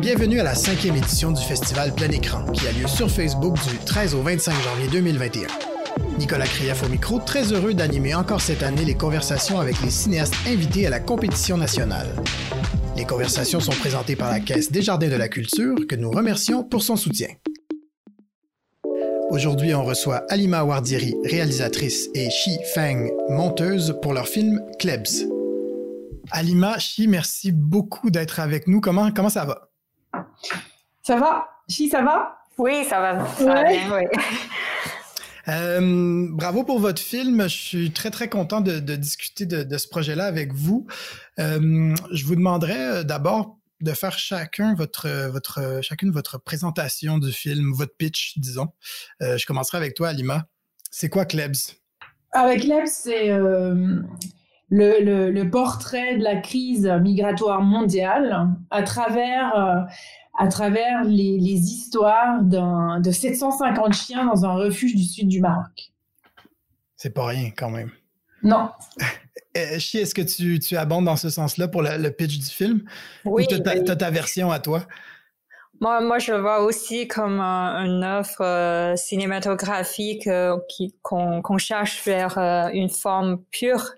Bienvenue 0.00 0.40
à 0.40 0.44
la 0.44 0.54
cinquième 0.54 0.96
édition 0.96 1.30
du 1.30 1.40
festival 1.40 1.94
Plein 1.94 2.10
Écran, 2.10 2.44
qui 2.52 2.66
a 2.66 2.72
lieu 2.72 2.88
sur 2.88 3.10
Facebook 3.10 3.54
du 3.68 3.78
13 3.78 4.14
au 4.14 4.22
25 4.22 4.52
janvier 4.62 4.88
2021. 4.90 5.46
Nicolas 6.18 6.46
Krief 6.46 6.82
au 6.82 6.88
micro, 6.88 7.20
très 7.20 7.52
heureux 7.52 7.74
d'animer 7.74 8.14
encore 8.14 8.40
cette 8.40 8.62
année 8.62 8.84
les 8.84 8.96
conversations 8.96 9.60
avec 9.60 9.80
les 9.82 9.90
cinéastes 9.90 10.34
invités 10.46 10.86
à 10.86 10.90
la 10.90 11.00
compétition 11.00 11.56
nationale. 11.56 12.08
Les 12.96 13.04
conversations 13.04 13.60
sont 13.60 13.72
présentées 13.72 14.16
par 14.16 14.30
la 14.30 14.40
Caisse 14.40 14.72
des 14.72 14.82
Jardins 14.82 15.08
de 15.08 15.16
la 15.16 15.28
Culture, 15.28 15.76
que 15.88 15.96
nous 15.96 16.10
remercions 16.10 16.64
pour 16.64 16.82
son 16.82 16.96
soutien. 16.96 17.28
Aujourd'hui, 19.30 19.72
on 19.76 19.84
reçoit 19.84 20.24
Alima 20.28 20.64
Wardiri, 20.64 21.14
réalisatrice, 21.24 22.08
et 22.14 22.28
Shi 22.30 22.58
Feng, 22.74 23.08
monteuse, 23.28 23.96
pour 24.02 24.12
leur 24.12 24.26
film 24.26 24.60
Klebs. 24.80 25.28
Alima, 26.32 26.78
Shi, 26.78 27.06
merci 27.06 27.52
beaucoup 27.52 28.10
d'être 28.10 28.40
avec 28.40 28.66
nous. 28.66 28.80
Comment, 28.80 29.12
comment 29.12 29.28
ça 29.28 29.44
va? 29.44 29.70
Ça 31.02 31.16
va? 31.16 31.48
Chi, 31.68 31.88
ça 31.88 32.02
va? 32.02 32.38
Oui, 32.58 32.84
ça 32.88 33.00
va, 33.00 33.24
ça 33.26 33.62
bien, 33.62 33.80
oui. 33.96 34.20
Euh, 35.48 36.26
bravo 36.30 36.64
pour 36.64 36.80
votre 36.80 37.00
film. 37.00 37.42
Je 37.44 37.56
suis 37.56 37.90
très, 37.92 38.10
très 38.10 38.28
content 38.28 38.60
de, 38.60 38.78
discuter 38.96 39.46
de, 39.46 39.78
ce 39.78 39.88
projet-là 39.88 40.26
avec 40.26 40.52
vous. 40.52 40.86
Euh, 41.38 41.94
je 42.12 42.24
vous 42.26 42.36
demanderais 42.36 42.98
euh, 42.98 43.02
d'abord 43.02 43.59
de 43.80 43.92
faire 43.92 44.18
chacun 44.18 44.74
votre, 44.74 45.08
votre, 45.28 45.80
chacune 45.82 46.10
votre 46.10 46.38
présentation 46.38 47.18
du 47.18 47.32
film, 47.32 47.72
votre 47.72 47.94
pitch, 47.96 48.38
disons. 48.38 48.68
je 49.20 49.44
commencerai 49.46 49.78
avec 49.78 49.94
toi, 49.94 50.08
Alima. 50.08 50.46
C'est 50.90 51.08
quoi 51.08 51.24
Klebs? 51.24 51.76
Avec 52.32 52.62
Klebs, 52.62 52.86
c'est 52.86 53.28
le, 53.28 54.04
le, 54.70 55.50
portrait 55.50 56.16
de 56.16 56.22
la 56.22 56.36
crise 56.36 56.86
migratoire 56.86 57.62
mondiale 57.62 58.48
à 58.70 58.82
travers 58.82 59.88
à 60.40 60.48
travers 60.48 61.04
les, 61.04 61.36
histoires 61.36 62.42
de 62.42 63.10
750 63.10 63.92
chiens 63.92 64.24
dans 64.24 64.46
un 64.46 64.54
refuge 64.54 64.94
du 64.94 65.04
sud 65.04 65.28
du 65.28 65.40
Maroc. 65.40 65.92
C'est 66.96 67.10
pas 67.10 67.26
rien 67.26 67.50
quand 67.50 67.70
même. 67.70 67.90
Non. 68.42 68.70
Euh, 69.56 69.78
Chi, 69.78 69.98
est-ce 69.98 70.14
que 70.14 70.22
tu, 70.22 70.58
tu 70.58 70.76
abondes 70.76 71.06
dans 71.06 71.16
ce 71.16 71.28
sens-là 71.28 71.68
pour 71.68 71.82
le, 71.82 72.08
pitch 72.10 72.38
du 72.38 72.46
film? 72.46 72.82
Oui. 73.24 73.44
Ou 73.44 73.46
tu 73.46 73.90
as, 73.90 73.96
ta 73.96 74.10
version 74.10 74.50
à 74.50 74.60
toi? 74.60 74.86
Moi, 75.80 76.00
moi, 76.02 76.18
je 76.18 76.32
vois 76.32 76.60
aussi 76.60 77.08
comme 77.08 77.40
une 77.40 78.04
œuvre 78.04 78.42
euh, 78.42 78.96
cinématographique 78.96 80.26
euh, 80.26 80.58
qu'on 81.02 81.58
cherche 81.58 82.04
vers 82.04 82.38
une 82.72 82.90
forme 82.90 83.42
pure 83.50 83.90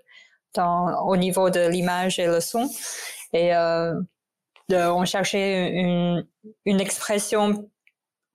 dans, 0.54 1.04
au 1.06 1.16
niveau 1.16 1.50
de 1.50 1.68
l'image 1.68 2.18
et 2.18 2.26
le 2.26 2.40
son. 2.40 2.70
Et 3.32 3.52
on 4.70 5.04
cherchait 5.04 5.70
une, 5.70 6.26
une 6.64 6.80
expression, 6.80 7.68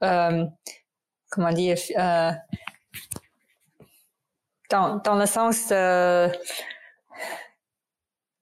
euh, 0.04 0.45
comment 1.30 1.52
dire, 1.52 1.78
euh, 1.98 2.32
dans, 4.70 4.98
dans 4.98 5.16
le 5.16 5.26
sens 5.26 5.72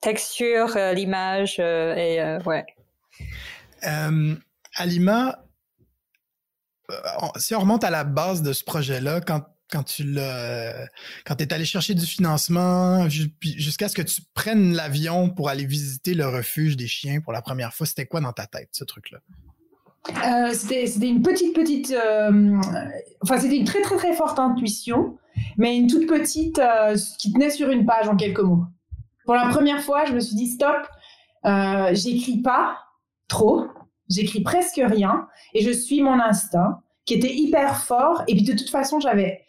texture, 0.05 0.77
euh, 0.77 0.93
l'image 0.93 1.59
et 1.59 2.37
ouais. 2.45 2.65
Alima, 4.77 5.43
si 7.37 7.55
on 7.55 7.59
remonte 7.59 7.83
à 7.83 7.89
la 7.89 8.03
base 8.03 8.41
de 8.41 8.53
ce 8.53 8.63
projet-là, 8.63 9.21
quand 9.21 9.43
quand 9.71 9.83
tu 9.83 10.03
l'as, 10.03 10.87
quand 11.25 11.41
es 11.41 11.51
allé 11.51 11.65
chercher 11.65 11.95
du 11.95 12.05
financement 12.05 13.09
jusqu'à 13.09 13.89
ce 13.89 13.95
que 13.95 14.03
tu 14.03 14.21
prennes 14.35 14.73
l'avion 14.73 15.29
pour 15.31 15.49
aller 15.49 15.65
visiter 15.65 16.13
le 16.13 16.27
refuge 16.27 16.77
des 16.77 16.87
chiens 16.87 17.19
pour 17.19 17.33
la 17.33 17.41
première 17.41 17.73
fois, 17.73 17.87
c'était 17.87 18.05
quoi 18.05 18.21
dans 18.21 18.31
ta 18.31 18.45
tête, 18.45 18.69
ce 18.73 18.83
truc-là? 18.83 19.19
Euh, 20.09 20.53
c'était, 20.53 21.07
une 21.07 21.21
petite, 21.21 21.55
petite. 21.55 21.91
Euh, 21.91 22.61
enfin, 23.21 23.39
c'était 23.39 23.57
une 23.57 23.65
très, 23.65 23.81
très, 23.81 23.97
très 23.97 24.13
forte 24.13 24.37
intuition, 24.37 25.17
mais 25.57 25.75
une 25.75 25.87
toute 25.87 26.07
petite 26.07 26.59
euh, 26.59 26.95
qui 27.17 27.33
tenait 27.33 27.49
sur 27.49 27.69
une 27.69 27.85
page 27.85 28.07
en 28.07 28.15
quelques 28.15 28.41
mots. 28.41 28.65
Pour 29.25 29.35
la 29.35 29.47
première 29.49 29.81
fois, 29.81 30.05
je 30.05 30.13
me 30.13 30.19
suis 30.19 30.35
dit 30.35 30.47
stop, 30.47 30.87
j'écris 31.93 32.41
pas 32.41 32.77
trop, 33.27 33.65
j'écris 34.09 34.41
presque 34.41 34.81
rien, 34.83 35.27
et 35.53 35.61
je 35.61 35.71
suis 35.71 36.01
mon 36.01 36.19
instinct 36.19 36.81
qui 37.05 37.15
était 37.15 37.33
hyper 37.33 37.83
fort. 37.83 38.23
Et 38.27 38.35
puis 38.35 38.43
de 38.43 38.53
toute 38.53 38.69
façon, 38.69 38.99
j'avais 38.99 39.45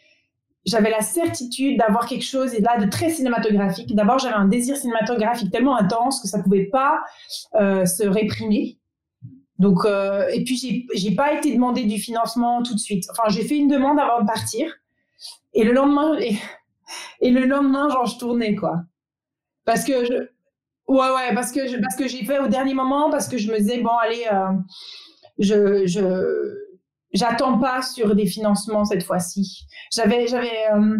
j'avais 0.67 0.89
la 0.89 1.01
certitude 1.01 1.79
d'avoir 1.79 2.05
quelque 2.07 2.25
chose 2.25 2.53
et 2.53 2.59
là 2.59 2.77
de 2.77 2.89
très 2.89 3.09
cinématographique. 3.09 3.95
D'abord, 3.95 4.19
j'avais 4.19 4.35
un 4.35 4.47
désir 4.47 4.75
cinématographique 4.75 5.49
tellement 5.49 5.77
intense 5.77 6.21
que 6.21 6.27
ça 6.27 6.43
pouvait 6.43 6.65
pas 6.65 6.99
euh, 7.55 7.85
se 7.85 8.05
réprimer. 8.05 8.77
Donc, 9.59 9.85
euh, 9.85 10.27
et 10.27 10.43
puis 10.43 10.85
j'ai 10.93 11.15
pas 11.15 11.33
été 11.33 11.53
demandé 11.53 11.85
du 11.85 11.97
financement 11.97 12.61
tout 12.63 12.73
de 12.73 12.79
suite. 12.79 13.05
Enfin, 13.11 13.29
j'ai 13.29 13.43
fait 13.43 13.55
une 13.55 13.69
demande 13.69 13.97
avant 13.97 14.21
de 14.21 14.27
partir. 14.27 14.71
Et 15.53 15.63
le 15.63 15.71
lendemain, 15.71 16.17
et 17.21 17.31
le 17.31 17.45
lendemain, 17.45 17.89
genre 17.89 18.05
je 18.05 18.17
tournais 18.19 18.53
quoi. 18.53 18.81
Parce 19.67 19.83
que 19.83 20.05
je, 20.05 20.13
ouais 20.87 21.09
ouais, 21.11 21.35
parce 21.35 21.51
que 21.51 21.79
parce 21.81 21.97
que 21.97 22.07
j'ai 22.07 22.23
fait 22.23 22.39
au 22.39 22.47
dernier 22.47 22.73
moment, 22.73 23.11
parce 23.11 23.27
que 23.27 23.37
je 23.37 23.51
me 23.51 23.57
disais 23.57 23.81
bon 23.81 23.95
allez, 24.01 24.25
euh, 24.31 24.53
je 25.39 25.85
je 25.85 26.55
j'attends 27.13 27.59
pas 27.59 27.81
sur 27.81 28.15
des 28.15 28.25
financements 28.25 28.85
cette 28.85 29.03
fois-ci. 29.03 29.65
J'avais 29.91 30.25
j'avais 30.25 30.71
euh, 30.73 30.97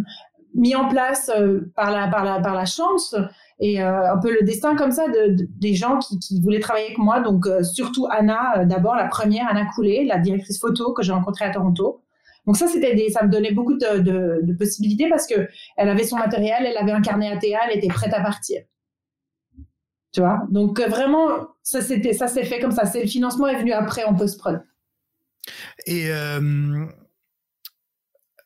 mis 0.53 0.75
en 0.75 0.89
place 0.89 1.31
euh, 1.33 1.71
par 1.77 1.91
la 1.91 2.09
par 2.09 2.25
la 2.25 2.41
par 2.41 2.55
la 2.55 2.65
chance 2.65 3.15
et 3.61 3.79
un 3.81 4.17
peu 4.21 4.31
le 4.31 4.45
destin 4.45 4.75
comme 4.75 4.91
ça 4.91 5.07
de, 5.07 5.35
des 5.57 5.73
gens 5.73 5.97
qui, 5.97 6.19
qui, 6.19 6.41
voulaient 6.41 6.59
travailler 6.59 6.87
avec 6.87 6.97
moi. 6.99 7.21
Donc 7.21 7.47
surtout 7.63 8.05
Anna, 8.11 8.65
d'abord 8.65 8.95
la 8.95 9.07
première 9.07 9.47
Anna 9.49 9.65
Coulé, 9.73 10.03
la 10.03 10.19
directrice 10.19 10.59
photo 10.59 10.93
que 10.93 11.01
j'ai 11.01 11.13
rencontrée 11.13 11.45
à 11.45 11.51
Toronto. 11.51 12.03
Donc 12.47 12.57
ça 12.57 12.67
c'était 12.67 12.95
des, 12.95 13.09
ça 13.09 13.23
me 13.23 13.29
donnait 13.29 13.51
beaucoup 13.51 13.77
de, 13.77 13.99
de, 13.99 14.39
de, 14.41 14.53
possibilités 14.53 15.09
parce 15.09 15.27
que 15.27 15.49
elle 15.75 15.89
avait 15.89 16.05
son 16.05 16.17
matériel, 16.17 16.65
elle 16.65 16.77
avait 16.77 16.93
un 16.93 17.01
carnet 17.01 17.29
ATA, 17.29 17.59
elle 17.69 17.77
était 17.77 17.89
prête 17.89 18.13
à 18.13 18.21
partir. 18.21 18.61
Tu 20.13 20.21
vois? 20.21 20.41
Donc 20.49 20.79
vraiment 20.79 21.27
ça 21.61 21.81
c'était 21.81 22.13
ça 22.13 22.27
s'est 22.27 22.45
fait 22.45 22.59
comme 22.59 22.71
ça. 22.71 22.85
C'est 22.85 23.01
le 23.01 23.07
financement 23.07 23.47
est 23.47 23.59
venu 23.59 23.73
après 23.73 24.05
en 24.05 24.15
post 24.15 24.39
prod. 24.39 24.63
Et 25.85 26.09
euh, 26.09 26.85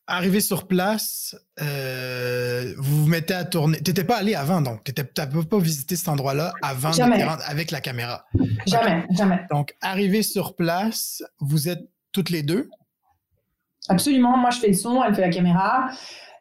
arrivé 0.07 0.41
sur 0.41 0.67
place, 0.67 1.35
euh, 1.61 2.73
vous 2.77 3.03
vous 3.03 3.07
mettez 3.07 3.33
à 3.33 3.45
tourner. 3.45 3.77
Tu 3.77 3.91
n'étais 3.91 4.03
pas 4.03 4.17
allé 4.17 4.35
avant, 4.35 4.61
donc 4.61 4.83
tu 4.83 4.93
n'avais 5.17 5.45
pas 5.45 5.59
visité 5.59 5.95
cet 5.95 6.09
endroit-là 6.09 6.53
avant 6.61 6.91
avec 6.91 7.71
la 7.71 7.81
caméra. 7.81 8.25
Jamais, 8.67 9.05
jamais. 9.11 9.45
Donc, 9.51 9.75
arrivé 9.81 10.21
sur 10.23 10.55
place, 10.55 11.23
vous 11.39 11.69
êtes 11.69 11.87
toutes 12.11 12.29
les 12.29 12.43
deux? 12.43 12.69
Absolument. 13.89 14.37
Moi, 14.37 14.51
je 14.51 14.59
fais 14.59 14.67
le 14.67 14.73
son, 14.73 15.03
elle 15.03 15.15
fait 15.15 15.21
la 15.21 15.29
caméra. 15.29 15.89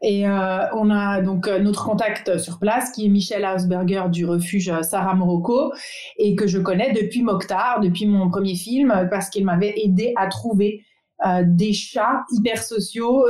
Et 0.03 0.27
euh, 0.27 0.67
on 0.73 0.89
a 0.91 1.21
donc 1.21 1.47
euh, 1.47 1.59
notre 1.59 1.84
contact 1.84 2.39
sur 2.39 2.59
place 2.59 2.91
qui 2.93 3.05
est 3.05 3.09
Michel 3.09 3.45
Hausberger 3.45 4.05
du 4.11 4.25
refuge 4.25 4.73
Sarah 4.81 5.15
Morocco 5.15 5.73
et 6.17 6.34
que 6.34 6.47
je 6.47 6.59
connais 6.59 6.93
depuis 6.93 7.23
Mokhtar, 7.23 7.81
depuis 7.81 8.06
mon 8.06 8.31
premier 8.31 8.55
film, 8.55 9.09
parce 9.11 9.28
qu'il 9.28 9.45
m'avait 9.45 9.75
aidé 9.77 10.15
à 10.17 10.28
trouver 10.28 10.87
euh, 11.27 11.43
des 11.47 11.75
chats 11.75 12.25
hyper 12.33 12.62
sociaux, 12.62 13.27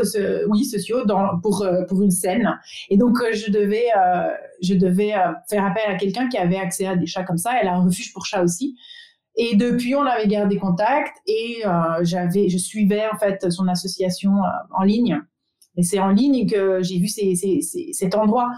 oui 0.48 0.64
sociaux, 0.64 0.98
pour 1.42 1.66
pour 1.88 2.02
une 2.02 2.12
scène. 2.12 2.56
Et 2.88 2.96
donc 2.96 3.18
je 3.32 3.50
devais 3.50 3.86
je 4.62 4.74
devais 4.74 5.12
faire 5.48 5.64
appel 5.64 5.82
à 5.88 5.96
quelqu'un 5.96 6.28
qui 6.28 6.38
avait 6.38 6.58
accès 6.58 6.86
à 6.86 6.94
des 6.94 7.06
chats 7.06 7.24
comme 7.24 7.38
ça. 7.38 7.50
Elle 7.60 7.66
a 7.66 7.74
un 7.74 7.84
refuge 7.84 8.12
pour 8.12 8.26
chats 8.26 8.44
aussi. 8.44 8.76
Et 9.36 9.56
depuis, 9.56 9.94
on 9.94 10.02
avait 10.02 10.26
gardé 10.26 10.58
contact 10.58 11.16
et 11.26 11.62
j'avais, 12.02 12.48
je 12.48 12.58
suivais 12.58 13.04
en 13.12 13.16
fait 13.16 13.50
son 13.50 13.68
association 13.68 14.32
en 14.76 14.82
ligne. 14.82 15.20
Et 15.76 15.82
c'est 15.82 16.00
en 16.00 16.10
ligne 16.10 16.48
que 16.48 16.82
j'ai 16.82 16.98
vu 16.98 17.08
cet 17.08 18.14
endroit. 18.14 18.50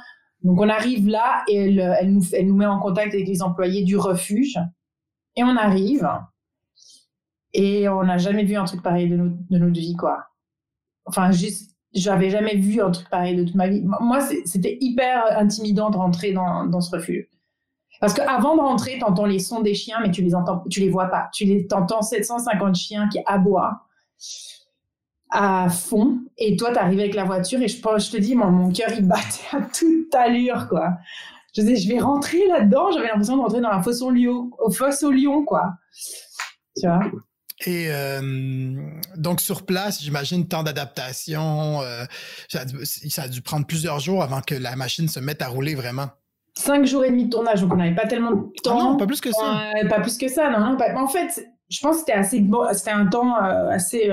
Donc 0.42 0.60
on 0.60 0.68
arrive 0.68 1.06
là 1.08 1.44
et 1.46 1.76
elle, 1.76 2.12
nous, 2.12 2.56
met 2.56 2.66
en 2.66 2.80
contact 2.80 3.14
avec 3.14 3.28
les 3.28 3.42
employés 3.42 3.84
du 3.84 3.96
refuge. 3.96 4.58
Et 5.36 5.44
on 5.44 5.56
arrive 5.56 6.08
et 7.54 7.88
on 7.88 8.02
n'a 8.02 8.18
jamais 8.18 8.44
vu 8.44 8.56
un 8.56 8.64
truc 8.64 8.82
pareil 8.82 9.08
de, 9.08 9.16
notre, 9.16 9.36
de 9.50 9.58
notre 9.58 9.78
vie, 9.78 9.94
quoi. 9.94 10.25
Enfin, 11.04 11.30
juste, 11.32 11.76
j'avais 11.94 12.30
jamais 12.30 12.56
vu 12.56 12.80
un 12.80 12.90
truc 12.90 13.08
pareil 13.10 13.36
de 13.36 13.44
toute 13.44 13.54
ma 13.54 13.68
vie. 13.68 13.82
Moi, 13.82 14.20
c'était 14.44 14.78
hyper 14.80 15.25
intimidant 15.38 15.90
de 15.90 15.96
rentrer 15.96 16.32
dans 16.32 16.80
ce 16.80 16.96
refuge. 16.96 17.28
Parce 18.00 18.14
qu'avant 18.14 18.56
de 18.56 18.60
rentrer, 18.60 18.98
tu 18.98 19.04
entends 19.04 19.26
les 19.26 19.38
sons 19.38 19.60
des 19.60 19.74
chiens, 19.74 19.98
mais 20.02 20.10
tu 20.10 20.22
les 20.22 20.34
entends, 20.34 20.64
tu 20.70 20.80
les 20.80 20.88
vois 20.88 21.06
pas. 21.06 21.28
Tu 21.32 21.44
les 21.44 21.66
entends 21.72 22.02
750 22.02 22.74
chiens 22.74 23.08
qui 23.08 23.20
aboient 23.26 23.86
à 25.30 25.68
fond. 25.68 26.20
Et 26.36 26.56
toi, 26.56 26.72
tu 26.72 26.78
arrives 26.78 26.98
avec 26.98 27.14
la 27.14 27.24
voiture 27.24 27.60
et 27.60 27.68
je, 27.68 27.76
te 27.80 28.16
dis, 28.16 28.34
mon 28.34 28.70
cœur, 28.72 28.90
il 28.92 29.06
battait 29.06 29.56
à 29.56 29.60
toute 29.60 30.14
allure, 30.14 30.68
quoi. 30.68 30.94
Je 31.54 31.62
disais, 31.62 31.76
je 31.76 31.88
vais 31.88 31.98
rentrer 31.98 32.46
là-dedans. 32.48 32.90
J'avais 32.92 33.08
l'impression 33.08 33.36
de 33.36 33.42
rentrer 33.42 33.60
dans 33.60 33.70
la 33.70 33.82
fosse 33.82 34.02
au 34.02 34.10
lion, 34.10 35.44
quoi. 35.44 35.74
Tu 36.76 36.86
vois? 36.86 37.00
Et 37.66 37.86
euh, 37.90 38.74
donc 39.16 39.40
sur 39.40 39.64
place, 39.64 40.02
j'imagine 40.02 40.48
temps 40.48 40.62
d'adaptation, 40.64 41.80
euh, 41.82 42.04
ça, 42.48 42.64
ça, 43.08 43.22
a 43.22 43.28
dû 43.28 43.40
prendre 43.40 43.66
plusieurs 43.66 44.00
jours 44.00 44.22
avant 44.22 44.40
que 44.40 44.54
la 44.54 44.74
machine 44.74 45.08
se 45.08 45.20
mette 45.20 45.42
à 45.42 45.48
rouler 45.48 45.76
vraiment. 45.76 46.10
Cinq 46.54 46.84
jours 46.84 47.04
et 47.04 47.10
demi 47.10 47.25
de 47.25 47.31
tournage, 47.31 47.62
donc 47.62 47.72
on 47.72 47.76
n'avait 47.76 47.94
pas 47.94 48.06
tellement 48.06 48.32
de 48.32 48.52
temps. 48.62 48.78
Ah 48.78 48.84
non, 48.84 48.96
pas 48.96 49.06
plus 49.06 49.20
que 49.20 49.32
ça. 49.32 49.70
pas 49.88 50.00
plus 50.00 50.19
que 50.19 50.28
ça, 50.28 50.50
non. 50.50 50.60
non 50.60 50.76
En 50.96 51.08
fait, 51.08 51.49
je 51.69 51.81
pense 51.81 51.96
que 51.96 52.00
c'était 52.00 52.12
assez 52.12 52.40
bon, 52.40 52.66
c'était 52.72 52.90
un 52.90 53.06
temps 53.06 53.37
euh, 53.43 53.69
assez, 53.70 54.10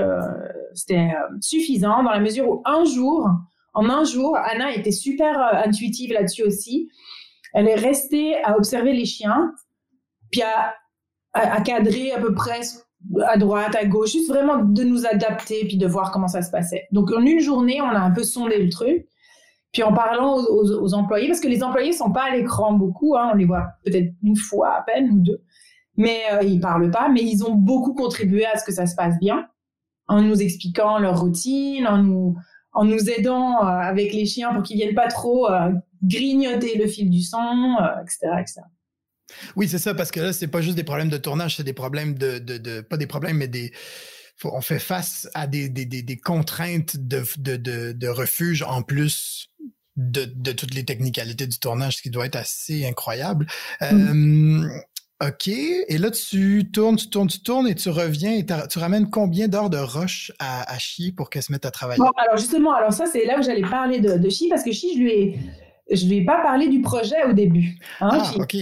c'était 0.74 1.10
suffisant 1.40 2.02
dans 2.02 2.10
la 2.10 2.20
mesure 2.20 2.48
où 2.48 2.62
un 2.64 2.84
jour, 2.84 3.28
en 3.74 3.90
un 3.90 4.04
jour, 4.04 4.36
Anna 4.36 4.74
était 4.74 4.92
super 4.92 5.38
intuitive 5.64 6.12
là-dessus 6.12 6.42
aussi. 6.44 6.88
Elle 7.52 7.68
est 7.68 7.74
restée 7.74 8.42
à 8.42 8.56
observer 8.56 8.94
les 8.94 9.04
chiens, 9.04 9.52
puis 10.30 10.42
à, 10.42 10.74
à 11.34 11.60
cadrer 11.60 12.12
à 12.12 12.20
peu 12.20 12.34
près 12.34 12.60
à 13.26 13.36
droite, 13.36 13.74
à 13.76 13.84
gauche, 13.84 14.12
juste 14.12 14.28
vraiment 14.28 14.58
de 14.58 14.82
nous 14.82 15.06
adapter 15.06 15.64
puis 15.66 15.76
de 15.76 15.86
voir 15.86 16.12
comment 16.12 16.28
ça 16.28 16.42
se 16.42 16.50
passait. 16.50 16.86
Donc 16.92 17.10
en 17.12 17.22
une 17.22 17.40
journée, 17.40 17.80
on 17.80 17.88
a 17.88 17.98
un 17.98 18.10
peu 18.10 18.22
sondé 18.22 18.62
le 18.62 18.68
truc. 18.70 19.06
Puis 19.72 19.82
en 19.82 19.92
parlant 19.92 20.36
aux, 20.36 20.94
employés, 20.94 21.28
parce 21.28 21.40
que 21.40 21.48
les 21.48 21.62
employés 21.62 21.92
sont 21.92 22.10
pas 22.10 22.24
à 22.24 22.36
l'écran 22.36 22.72
beaucoup, 22.72 23.16
hein, 23.16 23.30
on 23.32 23.36
les 23.36 23.44
voit 23.44 23.68
peut-être 23.84 24.12
une 24.22 24.36
fois 24.36 24.74
à 24.76 24.82
peine 24.82 25.10
ou 25.10 25.20
deux, 25.20 25.42
mais 25.96 26.22
euh, 26.32 26.42
ils 26.42 26.60
parlent 26.60 26.90
pas, 26.90 27.08
mais 27.08 27.22
ils 27.22 27.44
ont 27.44 27.54
beaucoup 27.54 27.94
contribué 27.94 28.44
à 28.46 28.58
ce 28.58 28.64
que 28.64 28.72
ça 28.72 28.86
se 28.86 28.96
passe 28.96 29.16
bien, 29.20 29.46
en 30.08 30.22
nous 30.22 30.42
expliquant 30.42 30.98
leur 30.98 31.20
routine, 31.20 31.86
en 31.86 31.98
nous, 31.98 32.36
en 32.72 32.84
nous 32.84 33.10
aidant 33.10 33.62
euh, 33.62 33.66
avec 33.66 34.12
les 34.12 34.26
chiens 34.26 34.52
pour 34.52 34.64
qu'ils 34.64 34.76
viennent 34.76 34.96
pas 34.96 35.08
trop 35.08 35.48
euh, 35.48 35.70
grignoter 36.02 36.76
le 36.76 36.88
fil 36.88 37.08
du 37.08 37.22
sang, 37.22 37.76
etc., 38.02 38.28
etc. 38.40 38.60
Oui, 39.54 39.68
c'est 39.68 39.78
ça, 39.78 39.94
parce 39.94 40.10
que 40.10 40.18
là, 40.18 40.32
c'est 40.32 40.48
pas 40.48 40.60
juste 40.60 40.76
des 40.76 40.84
problèmes 40.84 41.10
de 41.10 41.16
tournage, 41.16 41.56
c'est 41.56 41.64
des 41.64 41.72
problèmes 41.72 42.14
de, 42.14 42.38
de, 42.38 42.58
de, 42.58 42.80
pas 42.80 42.96
des 42.96 43.06
problèmes, 43.06 43.36
mais 43.36 43.46
des, 43.46 43.72
on 44.44 44.60
fait 44.60 44.78
face 44.78 45.28
à 45.34 45.46
des, 45.46 45.68
des, 45.68 45.84
des, 45.84 46.02
des 46.02 46.16
contraintes 46.16 46.96
de, 46.96 47.22
de, 47.38 47.92
de, 47.92 48.08
refuge 48.08 48.62
en 48.62 48.82
plus 48.82 49.49
de, 50.00 50.24
de 50.34 50.52
toutes 50.52 50.74
les 50.74 50.84
technicalités 50.84 51.46
du 51.46 51.58
tournage, 51.58 51.98
ce 51.98 52.02
qui 52.02 52.10
doit 52.10 52.26
être 52.26 52.36
assez 52.36 52.86
incroyable. 52.86 53.46
Mmh. 53.80 54.64
Euh, 54.64 55.28
OK. 55.28 55.48
Et 55.48 55.98
là, 55.98 56.10
tu 56.10 56.70
tournes, 56.72 56.96
tu 56.96 57.10
tournes, 57.10 57.28
tu 57.28 57.42
tournes 57.42 57.68
et 57.68 57.74
tu 57.74 57.90
reviens 57.90 58.32
et 58.32 58.46
tu 58.46 58.78
ramènes 58.78 59.10
combien 59.10 59.48
d'heures 59.48 59.68
de 59.68 59.76
rush 59.76 60.32
à, 60.38 60.72
à 60.72 60.78
Chi 60.78 61.12
pour 61.12 61.28
qu'elle 61.28 61.42
se 61.42 61.52
mette 61.52 61.66
à 61.66 61.70
travailler? 61.70 62.00
Bon, 62.00 62.10
alors 62.16 62.38
justement, 62.38 62.72
alors 62.72 62.92
ça, 62.92 63.04
c'est 63.06 63.26
là 63.26 63.38
où 63.38 63.42
j'allais 63.42 63.68
parler 63.68 64.00
de, 64.00 64.16
de 64.16 64.28
Chi 64.30 64.48
parce 64.48 64.62
que 64.62 64.72
Chi, 64.72 64.94
je 64.94 64.98
lui 64.98 65.10
ai, 65.10 65.38
je 65.90 66.06
lui 66.06 66.16
ai 66.18 66.24
pas 66.24 66.40
parlé 66.42 66.68
du 66.68 66.80
projet 66.80 67.22
au 67.28 67.34
début. 67.34 67.76
Hein, 68.00 68.08
ah, 68.12 68.32
OK. 68.36 68.56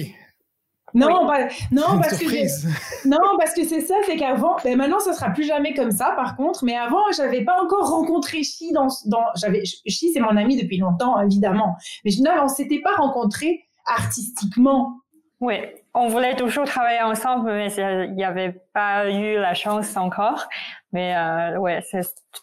Non, 0.95 1.27
non, 1.73 2.01
parce 2.01 2.19
que 2.19 3.09
non, 3.09 3.19
parce 3.39 3.55
que 3.55 3.65
c'est 3.65 3.81
ça, 3.81 3.95
c'est 4.07 4.17
qu'avant, 4.17 4.57
ben 4.65 4.77
maintenant, 4.77 4.99
ça 4.99 5.13
sera 5.13 5.31
plus 5.31 5.45
jamais 5.45 5.75
comme 5.75 5.91
ça, 5.91 6.13
par 6.17 6.37
contre. 6.37 6.65
Mais 6.65 6.77
avant, 6.77 7.03
j'avais 7.15 7.45
pas 7.45 7.61
encore 7.63 7.91
rencontré 7.91 8.43
Chi 8.43 8.73
dans, 8.73 8.89
dans 9.07 9.25
j'avais, 9.37 9.65
Chi, 9.65 10.13
c'est 10.13 10.21
mon 10.21 10.37
ami 10.37 10.61
depuis 10.61 10.79
longtemps, 10.79 11.21
évidemment. 11.21 11.77
Mais 12.05 12.11
je, 12.11 12.23
non, 12.23 12.31
on 12.43 12.49
s'était 12.49 12.81
pas 12.81 12.95
rencontrés 12.97 13.65
artistiquement. 13.87 15.01
Oui, 15.41 15.55
on 15.95 16.09
voulait 16.09 16.35
toujours 16.37 16.65
travailler 16.65 17.03
ensemble, 17.03 17.51
mais 17.53 17.73
il 17.75 18.15
n'y 18.15 18.25
avait 18.25 18.61
pas 18.79 19.11
eu 19.11 19.35
la 19.35 19.55
chance 19.55 19.97
encore. 19.97 20.47
Mais 20.93 21.15
euh, 21.15 21.59
ouais, 21.59 21.83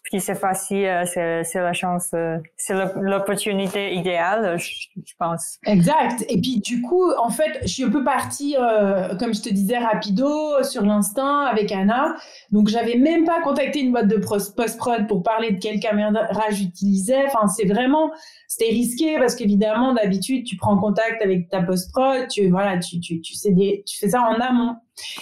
puis 0.03 0.21
cette 0.21 0.37
fois-ci, 0.37 0.85
c'est 1.05 1.55
la 1.55 1.73
chance, 1.73 2.09
euh, 2.13 2.37
c'est 2.57 2.75
l'opportunité 2.95 3.95
idéale, 3.95 4.59
je, 4.59 5.13
pense. 5.17 5.57
Exact. 5.65 6.23
Et 6.29 6.39
puis 6.39 6.59
du 6.59 6.81
coup, 6.83 7.11
en 7.17 7.31
fait, 7.31 7.59
je 7.63 7.67
suis 7.67 7.83
un 7.83 7.89
peu 7.89 8.03
partie, 8.03 8.55
euh, 8.59 9.15
comme 9.15 9.33
je 9.33 9.41
te 9.41 9.49
disais, 9.49 9.79
rapido 9.79 10.61
sur 10.63 10.83
l'instinct 10.83 11.45
avec 11.45 11.71
Anna. 11.71 12.15
Donc 12.51 12.67
j'avais 12.67 12.97
même 12.97 13.25
pas 13.25 13.41
contacté 13.41 13.79
une 13.79 13.91
boîte 13.91 14.09
de 14.09 14.17
post-prod 14.17 15.07
pour 15.07 15.23
parler 15.23 15.53
de 15.53 15.59
quelle 15.59 15.79
caméra 15.79 16.11
j'utilisais. 16.51 17.25
Enfin, 17.25 17.47
c'est 17.47 17.65
vraiment, 17.65 18.11
c'était 18.47 18.71
risqué 18.71 19.17
parce 19.17 19.33
qu'évidemment, 19.33 19.93
d'habitude, 19.93 20.45
tu 20.45 20.55
prends 20.55 20.77
contact 20.77 21.19
avec 21.23 21.49
ta 21.49 21.63
post-prod, 21.63 22.27
tu 22.29 22.47
voilà, 22.49 22.77
tu 22.77 22.99
tu 22.99 23.21
tu 23.21 23.97
fais 23.97 24.09
ça 24.09 24.21
en 24.21 24.39
amont. 24.39 24.75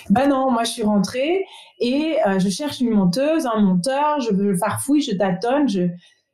Ben 0.10 0.28
non, 0.28 0.52
moi 0.52 0.64
je 0.64 0.72
suis 0.72 0.84
rentrée 0.84 1.46
et 1.80 2.18
euh, 2.28 2.40
je 2.40 2.50
cherche 2.50 2.80
une 2.80 2.92
monteuse, 2.92 3.46
un 3.46 3.60
monteur, 3.62 4.20
je 4.20 4.32
veux 4.32 4.56
farfouille, 4.56 5.02
je 5.02 5.16
tâtonne, 5.16 5.68
je 5.68 5.88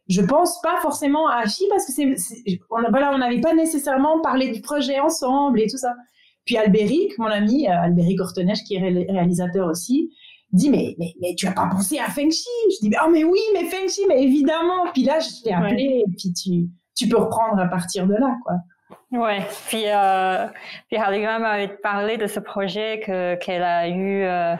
je 0.10 0.22
pense 0.22 0.60
pas 0.62 0.78
forcément 0.82 1.28
à 1.28 1.46
Chi 1.46 1.66
parce 1.70 1.86
que 1.86 1.92
c'est 1.94 2.60
on 2.72 2.82
voilà, 2.90 3.12
on 3.14 3.20
n'avait 3.20 3.42
pas 3.42 3.54
nécessairement 3.54 4.20
parlé 4.22 4.52
du 4.52 4.62
projet 4.62 5.00
ensemble 5.00 5.62
et 5.62 5.68
tout 5.68 5.78
ça. 5.78 5.94
Puis 6.46 6.58
Albéric, 6.58 7.18
mon 7.20 7.28
ami 7.28 7.68
euh, 7.68 7.80
Albéric 7.80 8.20
Ortenèche 8.20 8.64
qui 8.64 8.76
est 8.76 8.80
réalisateur 8.80 9.68
aussi, 9.68 10.10
dit 10.52 10.70
mais, 10.72 10.96
mais 10.98 11.14
mais 11.22 11.36
tu 11.36 11.48
as 11.48 11.52
pas 11.52 11.68
pensé 11.72 12.00
à 12.00 12.10
Feng 12.10 12.32
Chi 12.32 12.50
Je 12.72 12.88
dis 12.88 12.96
oh 13.06 13.10
mais 13.12 13.24
oui, 13.24 13.40
mais 13.54 13.66
Feng 13.66 13.88
Chi 13.88 14.02
mais 14.08 14.24
évidemment. 14.24 14.92
Puis 14.94 15.04
là 15.04 15.20
je 15.20 15.44
t'ai 15.44 15.54
appelé 15.54 16.04
et 16.06 16.12
puis 16.18 16.34
tu 16.34 16.70
tu 16.96 17.08
peux 17.08 17.18
reprendre 17.18 17.60
à 17.60 17.68
partir 17.68 18.08
de 18.08 18.14
là 18.14 18.36
quoi. 18.44 18.56
Ouais, 19.12 19.40
puis 19.68 19.86
euh, 19.88 20.46
puis 20.88 21.00
m'avait 21.00 21.68
parlé 21.68 22.18
de 22.18 22.28
ce 22.28 22.40
projet 22.40 23.00
que 23.00 23.36
qu'elle 23.36 23.64
a 23.64 23.88
eu. 23.88 24.24
Euh, 24.24 24.56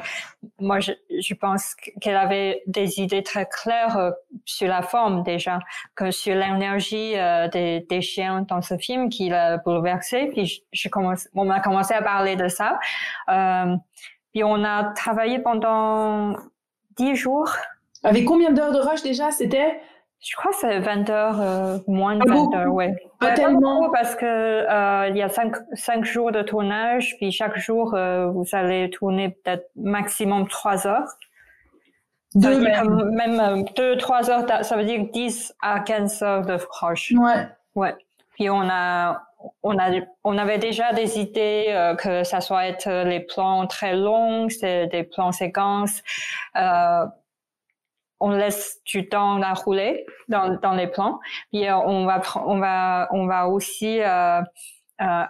moi, 0.60 0.80
je, 0.80 0.92
je 1.20 1.36
pense 1.36 1.76
qu'elle 2.02 2.16
avait 2.16 2.64
des 2.66 3.00
idées 3.00 3.22
très 3.22 3.46
claires 3.46 3.98
euh, 3.98 4.12
sur 4.46 4.68
la 4.68 4.82
forme 4.82 5.22
déjà, 5.22 5.60
que 5.96 6.10
sur 6.10 6.34
l'énergie 6.34 7.14
euh, 7.16 7.48
des, 7.50 7.86
des 7.90 8.02
chiens 8.02 8.42
dans 8.42 8.64
ce 8.64 8.76
film 8.78 9.10
qui 9.10 9.30
l'a 9.30 9.58
bouleversé. 9.58 10.32
Puis 10.34 10.64
je, 10.72 10.90
commence, 10.90 11.28
on 11.36 11.48
a 11.52 11.60
commencé 11.60 11.94
à 11.94 12.02
parler 12.02 12.36
de 12.36 12.48
ça. 12.48 12.80
Euh, 13.30 13.76
puis 14.34 14.44
on 14.44 14.64
a 14.64 14.86
travaillé 14.96 15.38
pendant 15.38 16.36
dix 16.98 17.16
jours. 17.16 17.52
Avec 18.04 18.26
combien 18.26 18.52
d'heures 18.52 18.72
de 18.72 18.80
rush 18.80 19.04
déjà? 19.04 19.30
C'était 19.30 19.80
je 20.22 20.36
crois 20.36 20.52
que 20.52 20.58
c'est 20.58 20.80
20 20.80 21.10
heures, 21.10 21.40
euh, 21.40 21.78
moins 21.88 22.16
de 22.16 22.28
20 22.28 22.54
heures, 22.54 22.74
ouais. 22.74 22.94
Pas 23.20 23.32
tellement. 23.32 23.90
parce 23.90 24.16
que 24.16 24.26
euh, 24.26 25.08
il 25.10 25.16
y 25.16 25.22
a 25.22 25.30
5, 25.30 25.56
5 25.74 26.04
jours 26.04 26.32
de 26.32 26.42
tournage, 26.42 27.16
puis 27.18 27.32
chaque 27.32 27.58
jour, 27.58 27.94
euh, 27.94 28.28
vous 28.28 28.46
allez 28.52 28.90
tourner 28.90 29.30
peut-être 29.30 29.70
maximum 29.76 30.48
3 30.48 30.88
heures. 30.88 31.08
Deux 32.36 32.60
même. 32.60 33.12
même 33.14 33.66
2, 33.76 33.98
3 33.98 34.30
heures, 34.30 34.64
ça 34.64 34.76
veut 34.76 34.84
dire 34.84 35.06
10 35.12 35.56
à 35.62 35.80
15 35.80 36.22
heures 36.22 36.46
de 36.46 36.58
rush. 36.82 37.14
Ouais. 37.18 37.48
Ouais. 37.76 37.96
Puis 38.34 38.50
on 38.50 38.70
a, 38.70 39.24
on 39.64 39.78
a, 39.80 39.90
on 40.26 40.38
avait 40.38 40.60
déjà 40.60 40.92
des 40.92 41.18
idées 41.18 41.94
que 41.98 42.24
ça 42.24 42.42
soit 42.42 42.68
être 42.68 42.90
les 43.06 43.22
plans 43.22 43.66
très 43.68 43.96
longs, 43.96 44.48
c'est 44.50 44.88
des 44.88 45.04
plans 45.04 45.32
séquences. 45.32 46.04
Euh, 46.56 47.06
on 48.20 48.32
laisse 48.32 48.82
du 48.86 49.08
temps 49.08 49.42
à 49.42 49.54
rouler 49.54 50.06
dans, 50.28 50.60
dans 50.62 50.74
les 50.74 50.88
plans. 50.88 51.20
Puis 51.52 51.68
euh, 51.68 51.76
on 51.78 52.06
va 52.06 52.22
on 52.36 52.60
va 52.60 53.08
on 53.12 53.28
va 53.28 53.48
aussi 53.48 54.02
euh, 54.02 54.42
euh, 55.02 55.24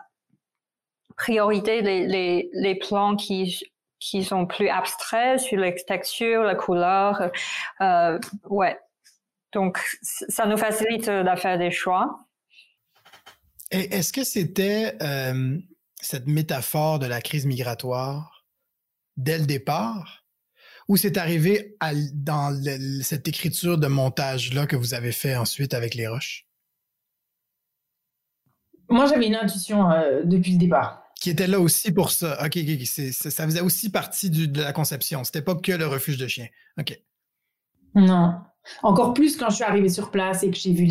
priorité 1.16 1.82
les, 1.82 2.08
les, 2.08 2.50
les 2.54 2.76
plans 2.76 3.16
qui 3.16 3.60
qui 4.00 4.24
sont 4.24 4.46
plus 4.46 4.70
abstraits 4.70 5.40
sur 5.40 5.60
les 5.60 5.76
textures, 5.76 6.44
la 6.44 6.56
couleur. 6.56 7.32
Euh, 7.82 8.20
ouais. 8.46 8.80
Donc 9.52 9.80
ça 10.02 10.46
nous 10.46 10.58
facilite 10.58 11.10
de 11.10 11.36
faire 11.36 11.58
des 11.58 11.72
choix. 11.72 12.20
Est-ce 13.72 14.14
que 14.14 14.24
c'était 14.24 14.96
euh, 15.02 15.58
cette 16.02 16.28
métaphore 16.28 16.98
de 16.98 17.08
la 17.08 17.22
crise 17.22 17.46
migratoire 17.46 18.46
dès 19.18 19.38
le 19.38 19.46
départ? 19.46 20.24
Ou 20.90 20.98
c'est 20.98 21.18
arrivé 21.18 21.78
dans 22.14 22.52
cette 23.04 23.28
écriture 23.28 23.78
de 23.78 23.88
montage-là 23.88 24.66
que 24.66 24.76
vous 24.76 24.96
avez 24.96 25.12
fait 25.12 25.36
ensuite 25.36 25.76
avec 25.76 25.94
les 25.94 26.08
roches? 26.08 26.48
Moi, 28.90 29.06
j'avais 29.06 29.28
une 29.28 29.36
intuition 29.36 29.92
euh, 29.92 30.24
depuis 30.24 30.54
le 30.54 30.58
départ. 30.58 31.04
Qui 31.22 31.30
était 31.30 31.46
là 31.46 31.60
aussi 31.60 31.92
pour 31.92 32.10
ça. 32.10 32.44
OK, 32.44 32.58
ça 32.86 33.46
faisait 33.46 33.62
aussi 33.62 33.92
partie 33.92 34.32
de 34.32 34.62
la 34.62 34.74
conception. 34.74 35.24
C'était 35.24 35.44
pas 35.44 35.54
que 35.54 35.74
le 35.74 35.86
refuge 35.86 36.18
de 36.18 36.28
chiens. 36.28 36.48
OK. 36.80 37.00
Non. 37.94 38.42
Encore 38.82 39.14
plus 39.14 39.38
quand 39.38 39.52
je 39.52 39.56
suis 39.56 39.64
arrivée 39.64 39.90
sur 39.90 40.10
place 40.10 40.42
et 40.42 40.50
que 40.50 40.58
j'ai 40.58 40.74
vu 40.74 40.86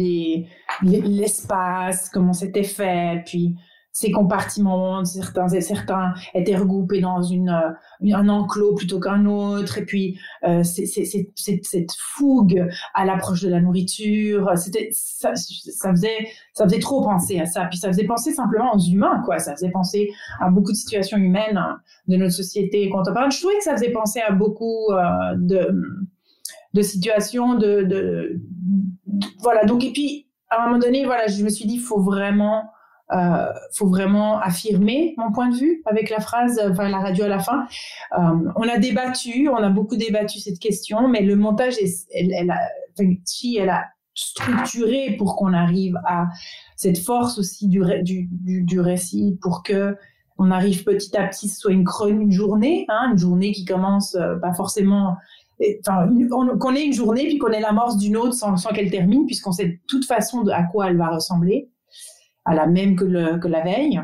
l'espace, 0.83 2.09
comment 2.09 2.33
c'était 2.33 2.63
fait, 2.63 3.25
puis 3.27 3.57
ces 3.99 4.13
compartiments, 4.13 5.05
certains, 5.05 6.15
étaient 6.33 6.55
regroupés 6.55 7.01
dans 7.01 7.21
euh, 7.21 8.15
un 8.15 8.29
enclos 8.29 8.77
plutôt 8.77 9.01
qu'un 9.01 9.27
autre, 9.27 9.79
et 9.79 9.85
puis 9.85 10.21
euh, 10.45 10.63
cette 10.63 11.91
fougue 11.99 12.65
à 12.95 13.05
l'approche 13.05 13.43
de 13.43 13.49
la 13.49 13.61
nourriture, 13.61 14.53
c'était, 14.55 14.91
ça, 14.93 15.33
faisait, 15.35 16.29
ça 16.53 16.63
faisait 16.63 16.79
trop 16.79 17.03
penser 17.03 17.41
à 17.41 17.47
ça, 17.47 17.65
puis 17.65 17.77
ça 17.77 17.89
faisait 17.89 18.05
penser 18.05 18.33
simplement 18.33 18.73
aux 18.73 18.79
humains, 18.79 19.21
quoi, 19.25 19.41
ça 19.41 19.57
faisait 19.57 19.73
penser 19.73 20.13
à 20.39 20.49
beaucoup 20.49 20.71
de 20.71 20.77
situations 20.77 21.17
humaines 21.17 21.61
de 22.07 22.17
notre 22.17 22.35
société 22.35 22.89
contemporaine. 22.91 23.33
Je 23.33 23.41
trouvais 23.41 23.59
que 23.59 23.65
ça 23.65 23.73
faisait 23.73 23.91
penser 23.91 24.21
à 24.21 24.31
beaucoup 24.31 24.93
euh, 24.93 25.35
de, 25.35 26.83
situations 26.83 27.57
de, 27.57 28.41
voilà, 29.41 29.65
donc 29.65 29.83
et 29.83 29.91
puis 29.91 30.29
à 30.51 30.63
un 30.63 30.67
moment 30.67 30.79
donné, 30.79 31.05
voilà, 31.05 31.27
je 31.27 31.43
me 31.43 31.49
suis 31.49 31.67
dit, 31.67 31.75
il 31.75 31.81
faut 31.81 32.01
vraiment 32.01 32.63
euh, 33.13 33.47
faut 33.73 33.89
vraiment 33.89 34.39
affirmer 34.39 35.15
mon 35.17 35.33
point 35.33 35.49
de 35.49 35.57
vue 35.57 35.83
avec 35.87 36.11
la 36.11 36.21
phrase, 36.21 36.61
enfin 36.71 36.89
la 36.89 36.99
radio 36.99 37.25
à 37.25 37.29
la 37.29 37.39
fin. 37.39 37.67
Euh, 38.19 38.51
on 38.57 38.69
a 38.69 38.79
débattu, 38.79 39.49
on 39.49 39.57
a 39.57 39.71
beaucoup 39.71 39.97
débattu 39.97 40.39
cette 40.41 40.59
question, 40.59 41.09
mais 41.09 41.23
le 41.23 41.37
montage, 41.37 41.75
elle, 42.13 42.33
elle, 42.33 42.51
a, 42.51 42.61
elle 42.99 43.71
a 43.71 43.85
structuré 44.15 45.15
pour 45.17 45.37
qu'on 45.37 45.55
arrive 45.55 45.97
à 46.05 46.27
cette 46.77 46.99
force 46.99 47.39
aussi 47.39 47.69
du, 47.69 47.81
du, 48.03 48.29
du, 48.31 48.63
du, 48.63 48.81
récit, 48.81 49.39
pour 49.41 49.63
que 49.63 49.97
on 50.37 50.51
arrive 50.51 50.85
petit 50.85 51.17
à 51.17 51.27
petit, 51.27 51.49
ce 51.49 51.59
soit 51.59 51.73
une 51.73 51.85
chronique, 51.85 52.21
une 52.21 52.33
journée, 52.33 52.85
hein, 52.89 53.11
une 53.13 53.19
journée 53.19 53.53
qui 53.53 53.65
commence 53.65 54.15
euh, 54.17 54.37
pas 54.37 54.53
forcément 54.53 55.17
enfin, 55.81 56.09
qu'on 56.61 56.75
ait 56.75 56.85
une 56.85 56.93
journée 56.93 57.27
puis 57.27 57.39
qu'on 57.39 57.49
ait 57.49 57.61
l'amorce 57.61 57.97
d'une 57.97 58.17
autre 58.17 58.35
sans, 58.35 58.57
sans 58.57 58.71
qu'elle 58.71 58.91
termine, 58.91 59.27
puisqu'on 59.27 59.53
sait 59.53 59.67
de 59.67 59.79
toute 59.89 60.05
façon 60.05 60.47
à 60.49 60.63
quoi 60.65 60.91
elle 60.91 60.97
va 60.97 61.09
ressembler 61.09 61.71
à 62.49 62.55
la 62.55 62.67
même 62.67 62.97
que, 62.97 63.05
le, 63.05 63.39
que 63.39 63.49
la 63.49 63.63
veille. 63.63 64.01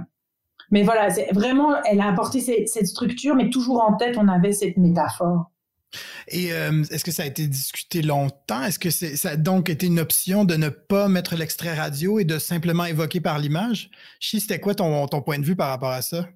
Mais 0.71 0.83
voilà, 0.83 1.11
c'est 1.11 1.33
vraiment, 1.33 1.83
elle 1.85 2.01
a 2.01 2.09
apporté 2.09 2.41
cette, 2.41 2.69
cette, 2.69 2.87
structure, 2.87 3.35
mais 3.35 3.51
toujours 3.51 3.83
en 3.83 3.95
tête, 3.97 4.17
on 4.19 4.29
avait 4.29 4.53
cette 4.53 4.77
métaphore. 4.77 5.51
Et 6.29 6.53
euh, 6.53 6.83
est-ce 6.91 7.05
que 7.05 7.13
ça 7.13 7.23
a 7.23 7.27
été 7.27 7.47
discuté 7.47 8.03
longtemps? 8.03 8.63
Est-ce 8.65 8.79
que 8.79 8.91
ça 8.91 9.31
a 9.31 9.37
donc 9.37 9.71
été 9.71 9.87
une 9.87 10.01
option 10.01 10.45
de 10.45 10.57
ne 10.57 10.69
pas 10.69 11.09
mettre 11.09 11.37
l'extrait 11.37 11.75
radio 11.75 12.19
et 12.19 12.25
de 12.25 12.39
simplement 12.39 12.85
évoquer 12.85 13.21
par 13.21 13.39
l'image? 13.39 13.91
Chi, 14.19 14.41
c'était 14.41 14.59
quoi 14.59 14.75
ton, 14.75 15.07
ton, 15.07 15.23
point 15.23 15.39
de 15.39 15.45
vue 15.45 15.57
par 15.57 15.69
rapport 15.69 15.91
à 15.91 16.03
ça? 16.03 16.27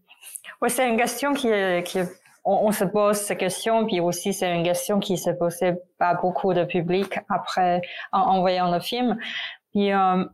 Oui, 0.63 0.71
c'est 0.71 0.89
une 0.89 0.97
question 0.97 1.35
qui, 1.35 1.49
qui 1.85 1.99
on, 2.45 2.69
on, 2.69 2.73
se 2.73 2.85
pose 2.85 3.17
cette 3.17 3.39
question, 3.39 3.87
puis 3.87 4.01
aussi 4.01 4.33
c'est 4.33 4.55
une 4.55 4.65
question 4.65 5.01
qui 5.01 5.17
s'est 5.17 5.37
posée 5.37 5.73
par 5.99 6.21
beaucoup 6.21 6.55
de 6.55 6.65
public 6.65 7.19
après 7.29 7.81
en, 8.13 8.21
en 8.21 8.41
voyant 8.41 8.71
le 8.73 8.81
film. 8.81 9.19
Puis 9.73 9.93
euh, 9.93 10.25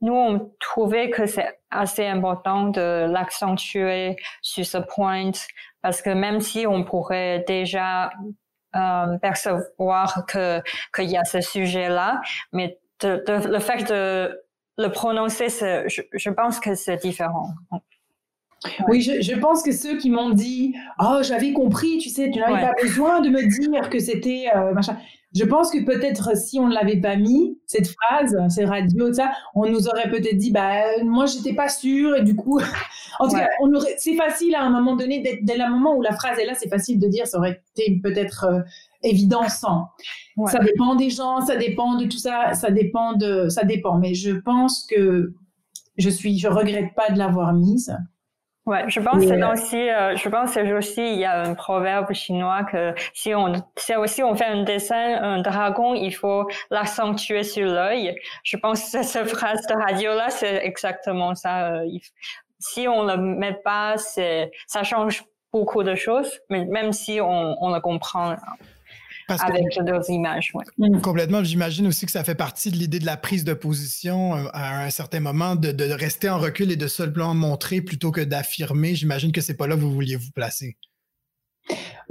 nous, 0.00 0.14
on 0.14 0.52
trouvait 0.60 1.10
que 1.10 1.26
c'est 1.26 1.58
assez 1.70 2.06
important 2.06 2.68
de 2.68 3.06
l'accentuer 3.10 4.16
sur 4.42 4.64
ce 4.64 4.78
point 4.78 5.32
parce 5.82 6.02
que 6.02 6.10
même 6.10 6.40
si 6.40 6.66
on 6.66 6.84
pourrait 6.84 7.44
déjà 7.46 8.10
euh, 8.76 9.18
percevoir 9.18 10.24
que 10.26 10.60
qu'il 10.94 11.10
y 11.10 11.16
a 11.16 11.24
ce 11.24 11.40
sujet-là, 11.40 12.20
mais 12.52 12.78
de, 13.00 13.22
de, 13.26 13.48
le 13.48 13.58
fait 13.58 13.84
de 13.88 14.44
le 14.76 14.88
prononcer, 14.90 15.48
je, 15.48 16.02
je 16.12 16.30
pense 16.30 16.60
que 16.60 16.74
c'est 16.74 16.96
différent. 16.96 17.48
Oui, 18.88 19.00
je, 19.00 19.20
je, 19.20 19.34
pense 19.34 19.62
que 19.62 19.72
ceux 19.72 19.98
qui 19.98 20.10
m'ont 20.10 20.30
dit 20.30 20.74
Oh, 20.98 21.18
j'avais 21.22 21.52
compris, 21.52 21.98
tu 21.98 22.08
sais, 22.08 22.30
tu 22.30 22.40
n'avais 22.40 22.54
ouais. 22.54 22.60
pas 22.60 22.74
besoin 22.82 23.20
de 23.20 23.28
me 23.28 23.46
dire 23.46 23.88
que 23.88 23.98
c'était 23.98 24.46
euh, 24.54 24.72
machin. 24.72 24.96
Je 25.34 25.44
pense 25.44 25.70
que 25.70 25.84
peut-être 25.84 26.36
si 26.36 26.58
on 26.58 26.68
ne 26.68 26.74
l'avait 26.74 27.00
pas 27.00 27.16
mis, 27.16 27.58
cette 27.66 27.88
phrase, 27.88 28.36
ces 28.48 28.64
radios, 28.64 29.12
ça, 29.12 29.30
on 29.54 29.68
nous 29.68 29.86
aurait 29.86 30.08
peut-être 30.08 30.38
dit, 30.38 30.50
bah, 30.50 30.80
moi, 31.04 31.26
j'étais 31.26 31.52
pas 31.52 31.68
sûre, 31.68 32.16
et 32.16 32.22
du 32.22 32.34
coup, 32.34 32.58
en 33.20 33.28
tout 33.28 33.34
ouais. 33.34 33.40
cas, 33.40 33.48
on 33.60 33.72
aurait, 33.74 33.94
c'est 33.98 34.14
facile 34.14 34.54
à 34.54 34.62
un 34.62 34.70
moment 34.70 34.96
donné, 34.96 35.20
dès, 35.20 35.38
dès 35.42 35.58
le 35.58 35.70
moment 35.70 35.94
où 35.94 36.02
la 36.02 36.12
phrase 36.12 36.38
est 36.38 36.46
là, 36.46 36.54
c'est 36.54 36.70
facile 36.70 36.98
de 36.98 37.08
dire, 37.08 37.26
ça 37.26 37.38
aurait 37.38 37.60
été 37.76 38.00
peut-être 38.02 38.44
euh, 38.44 38.60
évident 39.02 39.46
sans. 39.48 39.88
Ouais. 40.38 40.50
Ça 40.50 40.60
dépend 40.60 40.94
des 40.94 41.10
gens, 41.10 41.42
ça 41.42 41.56
dépend 41.56 41.96
de 41.96 42.06
tout 42.06 42.18
ça, 42.18 42.54
ça 42.54 42.70
dépend 42.70 43.12
de, 43.12 43.48
ça 43.50 43.64
dépend. 43.64 43.98
Mais 43.98 44.14
je 44.14 44.30
pense 44.30 44.86
que 44.88 45.34
je 45.98 46.10
suis, 46.10 46.38
je 46.38 46.48
regrette 46.48 46.94
pas 46.94 47.10
de 47.10 47.18
l'avoir 47.18 47.52
mise. 47.52 47.94
Ouais, 48.68 48.84
je 48.86 49.00
pense 49.00 49.24
que 49.24 49.32
euh, 49.32 49.50
aussi, 49.50 49.88
euh, 49.88 50.14
je 50.14 50.28
pense 50.28 50.52
que 50.52 50.76
aussi 50.76 51.00
il 51.00 51.20
y 51.20 51.24
a 51.24 51.40
un 51.40 51.54
proverbe 51.54 52.12
chinois 52.12 52.64
que 52.64 52.94
si 53.14 53.34
on, 53.34 53.50
si 53.78 53.96
aussi 53.96 54.22
on 54.22 54.34
fait 54.34 54.44
un 54.44 54.62
dessin, 54.62 55.22
un 55.22 55.40
dragon, 55.40 55.94
il 55.94 56.14
faut 56.14 56.46
l'accentuer 56.70 57.44
sur 57.44 57.66
l'œil. 57.66 58.14
Je 58.42 58.58
pense 58.58 58.92
que 58.92 59.02
cette 59.02 59.26
phrase 59.30 59.66
de 59.68 59.72
radio 59.72 60.12
là, 60.14 60.28
c'est 60.28 60.56
exactement 60.66 61.34
ça. 61.34 61.76
Euh, 61.76 61.88
si 62.58 62.86
on 62.86 63.04
le 63.04 63.16
met 63.16 63.54
pas, 63.54 63.96
c'est, 63.96 64.50
ça 64.66 64.82
change 64.82 65.24
beaucoup 65.50 65.82
de 65.82 65.94
choses, 65.94 66.38
mais 66.50 66.66
même 66.66 66.92
si 66.92 67.22
on, 67.22 67.56
on 67.64 67.72
le 67.72 67.80
comprend. 67.80 68.36
Parce 69.28 69.44
avec 69.44 69.62
que, 69.76 69.84
d'autres 69.84 70.10
images. 70.10 70.50
Ouais. 70.54 70.64
Mm. 70.78 71.00
Complètement. 71.00 71.44
J'imagine 71.44 71.86
aussi 71.86 72.06
que 72.06 72.12
ça 72.12 72.24
fait 72.24 72.34
partie 72.34 72.70
de 72.70 72.76
l'idée 72.76 72.98
de 72.98 73.06
la 73.06 73.18
prise 73.18 73.44
de 73.44 73.52
position 73.52 74.34
euh, 74.34 74.48
à 74.54 74.84
un 74.84 74.90
certain 74.90 75.20
moment, 75.20 75.54
de, 75.54 75.70
de 75.70 75.84
rester 75.84 76.30
en 76.30 76.38
recul 76.38 76.72
et 76.72 76.76
de 76.76 76.86
seulement 76.88 77.34
montrer 77.34 77.82
plutôt 77.82 78.10
que 78.10 78.22
d'affirmer. 78.22 78.94
J'imagine 78.94 79.30
que 79.30 79.42
c'est 79.42 79.56
pas 79.56 79.66
là 79.66 79.76
que 79.76 79.80
vous 79.80 79.92
vouliez 79.92 80.16
vous 80.16 80.32
placer. 80.34 80.76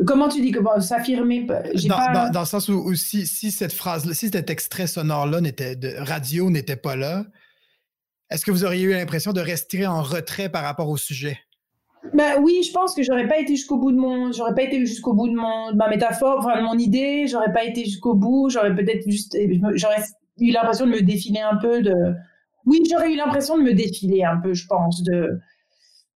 Comment 0.06 0.30
tu 0.30 0.42
dis 0.42 0.52
que 0.52 0.60
s'affirmer 0.80 1.46
dans, 1.46 1.64
pas... 1.88 2.14
dans, 2.14 2.32
dans, 2.32 2.40
le 2.42 2.46
sens 2.46 2.70
où, 2.70 2.74
où 2.74 2.94
si, 2.94 3.26
si, 3.26 3.52
cette 3.52 3.74
phrase, 3.74 4.12
si 4.14 4.30
cet 4.30 4.52
extrait 4.52 4.86
sonore-là 4.86 5.42
n'était 5.42 5.76
de 5.76 5.96
radio 5.98 6.52
n'était 6.52 6.76
pas 6.76 6.96
là, 6.96 7.26
est-ce 8.30 8.46
que 8.46 8.52
vous 8.52 8.64
auriez 8.64 8.84
eu 8.84 8.92
l'impression 8.92 9.34
de 9.34 9.42
rester 9.42 9.88
en 9.88 10.04
retrait 10.04 10.50
par 10.50 10.64
rapport 10.64 10.90
au 10.90 10.98
sujet? 10.98 11.40
Ben 12.14 12.42
oui, 12.42 12.64
je 12.64 12.72
pense 12.72 12.96
que 12.96 13.04
j'aurais 13.04 13.28
pas 13.28 13.40
été 13.40 13.56
jusqu'au 13.56 13.78
bout 13.78 13.92
de 13.92 13.98
mon, 13.98 14.32
j'aurais 14.32 14.54
pas 14.54 14.64
été 14.64 14.80
jusqu'au 14.86 15.14
bout 15.14 15.28
de 15.28 15.36
mon, 15.36 15.74
ma 15.76 15.90
métaphore, 15.90 16.40
enfin 16.40 16.60
de 16.60 16.64
mon 16.64 16.78
idée, 16.78 17.28
j'aurais 17.28 17.52
pas 17.52 17.64
été 17.64 17.84
jusqu'au 17.86 18.14
bout, 18.14 18.50
j'aurais 18.50 18.74
peut-être 18.76 19.10
juste, 19.10 19.38
j'aurais 19.74 20.04
eu 20.40 20.52
l'impression 20.52 20.86
de 20.86 20.92
me 20.92 21.02
défiler 21.02 21.40
un 21.40 21.58
peu 21.58 21.82
de, 21.82 21.94
oui, 22.66 22.84
j'aurais 22.90 23.12
eu 23.12 23.16
l'impression 23.16 23.58
de 23.58 23.64
me 23.64 23.74
défiler 23.74 24.24
un 24.24 24.38
peu, 24.38 24.54
je 24.54 24.68
pense, 24.68 25.04
de, 25.04 25.40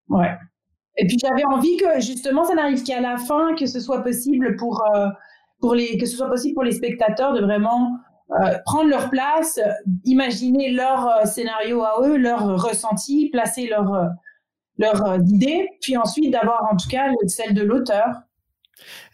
ouais. 0.09 0.31
Et 0.97 1.07
puis 1.07 1.17
j'avais 1.19 1.45
envie 1.45 1.77
que 1.77 1.99
justement 1.99 2.43
ça 2.43 2.53
n'arrive 2.53 2.83
qu'à 2.83 3.01
la 3.01 3.17
fin, 3.17 3.55
que 3.55 3.65
ce 3.65 3.79
soit 3.79 4.03
possible 4.03 4.55
pour, 4.57 4.83
euh, 4.95 5.07
pour 5.59 5.73
les, 5.73 5.97
que 5.97 6.05
ce 6.05 6.17
soit 6.17 6.29
possible 6.29 6.53
pour 6.53 6.63
les 6.63 6.73
spectateurs 6.73 7.33
de 7.33 7.41
vraiment 7.41 7.97
euh, 8.31 8.57
prendre 8.65 8.89
leur 8.89 9.09
place, 9.09 9.59
imaginer 10.03 10.71
leur 10.71 11.07
euh, 11.07 11.25
scénario 11.25 11.81
à 11.83 12.01
eux, 12.03 12.17
leur 12.17 12.61
ressenti, 12.61 13.29
placer 13.29 13.67
leur 13.67 14.09
leurs 14.77 15.05
euh, 15.05 15.17
idées, 15.27 15.67
puis 15.81 15.97
ensuite 15.97 16.31
d'avoir 16.31 16.63
en 16.71 16.75
tout 16.75 16.89
cas 16.89 17.07
celle 17.27 17.53
de 17.53 17.61
l'auteur. 17.61 18.07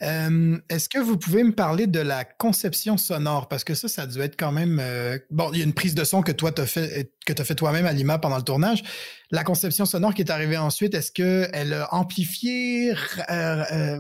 Euh, 0.02 0.58
Est-ce 0.70 0.88
que 0.88 1.00
vous 1.00 1.18
pouvez 1.18 1.44
me 1.44 1.54
parler 1.54 1.88
de 1.88 2.00
la 2.00 2.24
conception 2.24 2.98
sonore? 2.98 3.48
Parce 3.50 3.64
que 3.64 3.74
ça, 3.74 3.88
ça 3.88 4.08
doit 4.08 4.26
être 4.26 4.38
quand 4.38 4.52
même... 4.52 4.80
Euh, 4.82 5.18
bon, 5.30 5.50
il 5.52 5.60
y 5.60 5.62
a 5.62 5.66
une 5.66 5.74
prise 5.74 5.94
de 5.94 6.04
son 6.04 6.22
que 6.22 6.32
toi, 6.32 6.52
tu 6.52 6.62
as 6.62 6.66
fait, 6.66 7.56
toi-même 7.56 7.86
à 7.86 7.92
Lima 7.92 8.18
pendant 8.18 8.38
le 8.38 8.44
tournage. 8.44 8.84
La 9.32 9.44
conception 9.44 9.86
sonore 9.86 10.14
qui 10.14 10.22
est 10.22 10.32
arrivée 10.32 10.58
ensuite, 10.58 10.94
est-ce 10.94 11.12
qu'elle 11.12 11.74
a 11.74 11.94
amplifié 11.94 12.94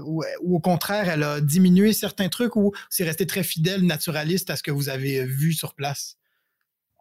ou, 0.05 0.23
au 0.45 0.59
contraire, 0.59 1.09
elle 1.09 1.23
a 1.23 1.41
diminué 1.41 1.91
certains 1.91 2.29
trucs 2.29 2.55
ou 2.55 2.71
c'est 2.89 3.03
resté 3.03 3.27
très 3.27 3.43
fidèle, 3.43 3.81
naturaliste 3.81 4.49
à 4.49 4.55
ce 4.55 4.63
que 4.63 4.71
vous 4.71 4.87
avez 4.87 5.25
vu 5.25 5.51
sur 5.51 5.73
place? 5.73 6.16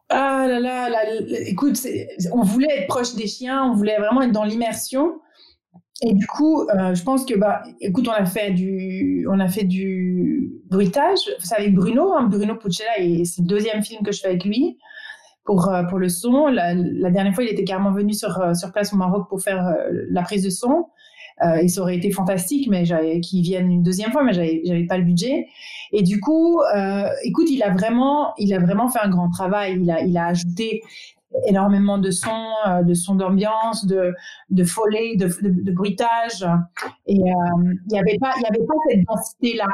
Ah 0.08 0.46
là 0.48 0.60
là, 0.60 0.88
là 0.88 1.00
écoute, 1.46 1.80
on 2.32 2.42
voulait 2.42 2.72
être 2.78 2.86
proche 2.86 3.14
des 3.14 3.26
chiens, 3.26 3.64
on 3.64 3.74
voulait 3.74 3.98
vraiment 3.98 4.22
être 4.22 4.32
dans 4.32 4.44
l'immersion. 4.44 5.20
Et 6.02 6.12
du 6.12 6.26
coup, 6.26 6.62
euh, 6.68 6.94
je 6.94 7.02
pense 7.02 7.24
que 7.24 7.34
bah, 7.34 7.62
écoute, 7.80 8.06
on 8.08 8.12
a 8.12 8.26
fait 8.26 8.50
du, 8.50 9.26
on 9.30 9.40
a 9.40 9.48
fait 9.48 9.64
du 9.64 10.52
bruitage. 10.66 11.18
C'est 11.38 11.56
avec 11.56 11.74
Bruno, 11.74 12.12
hein, 12.12 12.24
Bruno 12.24 12.54
Puccella, 12.54 12.98
et 12.98 13.24
c'est 13.24 13.42
le 13.42 13.46
deuxième 13.46 13.82
film 13.82 14.02
que 14.04 14.12
je 14.12 14.20
fais 14.20 14.28
avec 14.28 14.44
lui 14.44 14.78
pour 15.44 15.68
euh, 15.72 15.84
pour 15.84 15.98
le 15.98 16.08
son. 16.08 16.48
La, 16.48 16.74
dernière 17.10 17.34
fois, 17.34 17.44
il 17.44 17.50
était 17.50 17.64
carrément 17.64 17.92
venu 17.92 18.12
sur 18.12 18.40
euh, 18.40 18.52
sur 18.54 18.72
place 18.72 18.92
au 18.92 18.96
Maroc 18.96 19.28
pour 19.28 19.40
faire 19.40 19.74
la 20.10 20.22
prise 20.22 20.44
de 20.44 20.50
son. 20.50 20.86
Euh, 21.44 21.56
et 21.56 21.68
ça 21.68 21.82
aurait 21.82 21.96
été 21.96 22.10
fantastique, 22.10 22.68
mais 22.70 22.84
j'avais 22.84 23.20
qu'ils 23.20 23.42
viennent 23.42 23.70
une 23.70 23.82
deuxième 23.82 24.10
fois, 24.10 24.24
mais 24.24 24.32
j'avais 24.32 24.62
j'avais 24.64 24.86
pas 24.86 24.96
le 24.96 25.04
budget. 25.04 25.46
Et 25.92 26.02
du 26.02 26.20
coup, 26.20 26.60
euh, 26.74 27.08
écoute, 27.24 27.46
il 27.50 27.62
a 27.62 27.70
vraiment, 27.70 28.32
il 28.38 28.54
a 28.54 28.58
vraiment 28.58 28.88
fait 28.88 29.00
un 29.00 29.10
grand 29.10 29.30
travail. 29.30 29.78
Il 29.80 29.90
a, 29.90 30.00
il 30.02 30.16
a 30.16 30.26
ajouté 30.26 30.82
énormément 31.46 31.98
de 31.98 32.10
sons, 32.10 32.30
euh, 32.66 32.82
de 32.82 32.94
sons 32.94 33.14
d'ambiance, 33.16 33.86
de, 33.86 34.14
de 34.50 34.64
follet, 34.64 35.16
de, 35.16 35.26
de, 35.26 35.62
de 35.62 35.72
bruitage. 35.72 36.46
Et 37.06 37.20
euh, 37.20 37.74
il 37.86 37.92
n'y 37.92 37.98
avait 37.98 38.18
pas, 38.18 38.32
il 38.38 38.42
y 38.42 38.46
avait 38.46 38.66
pas 38.66 38.74
cette 38.88 39.04
densité 39.06 39.56
là 39.56 39.66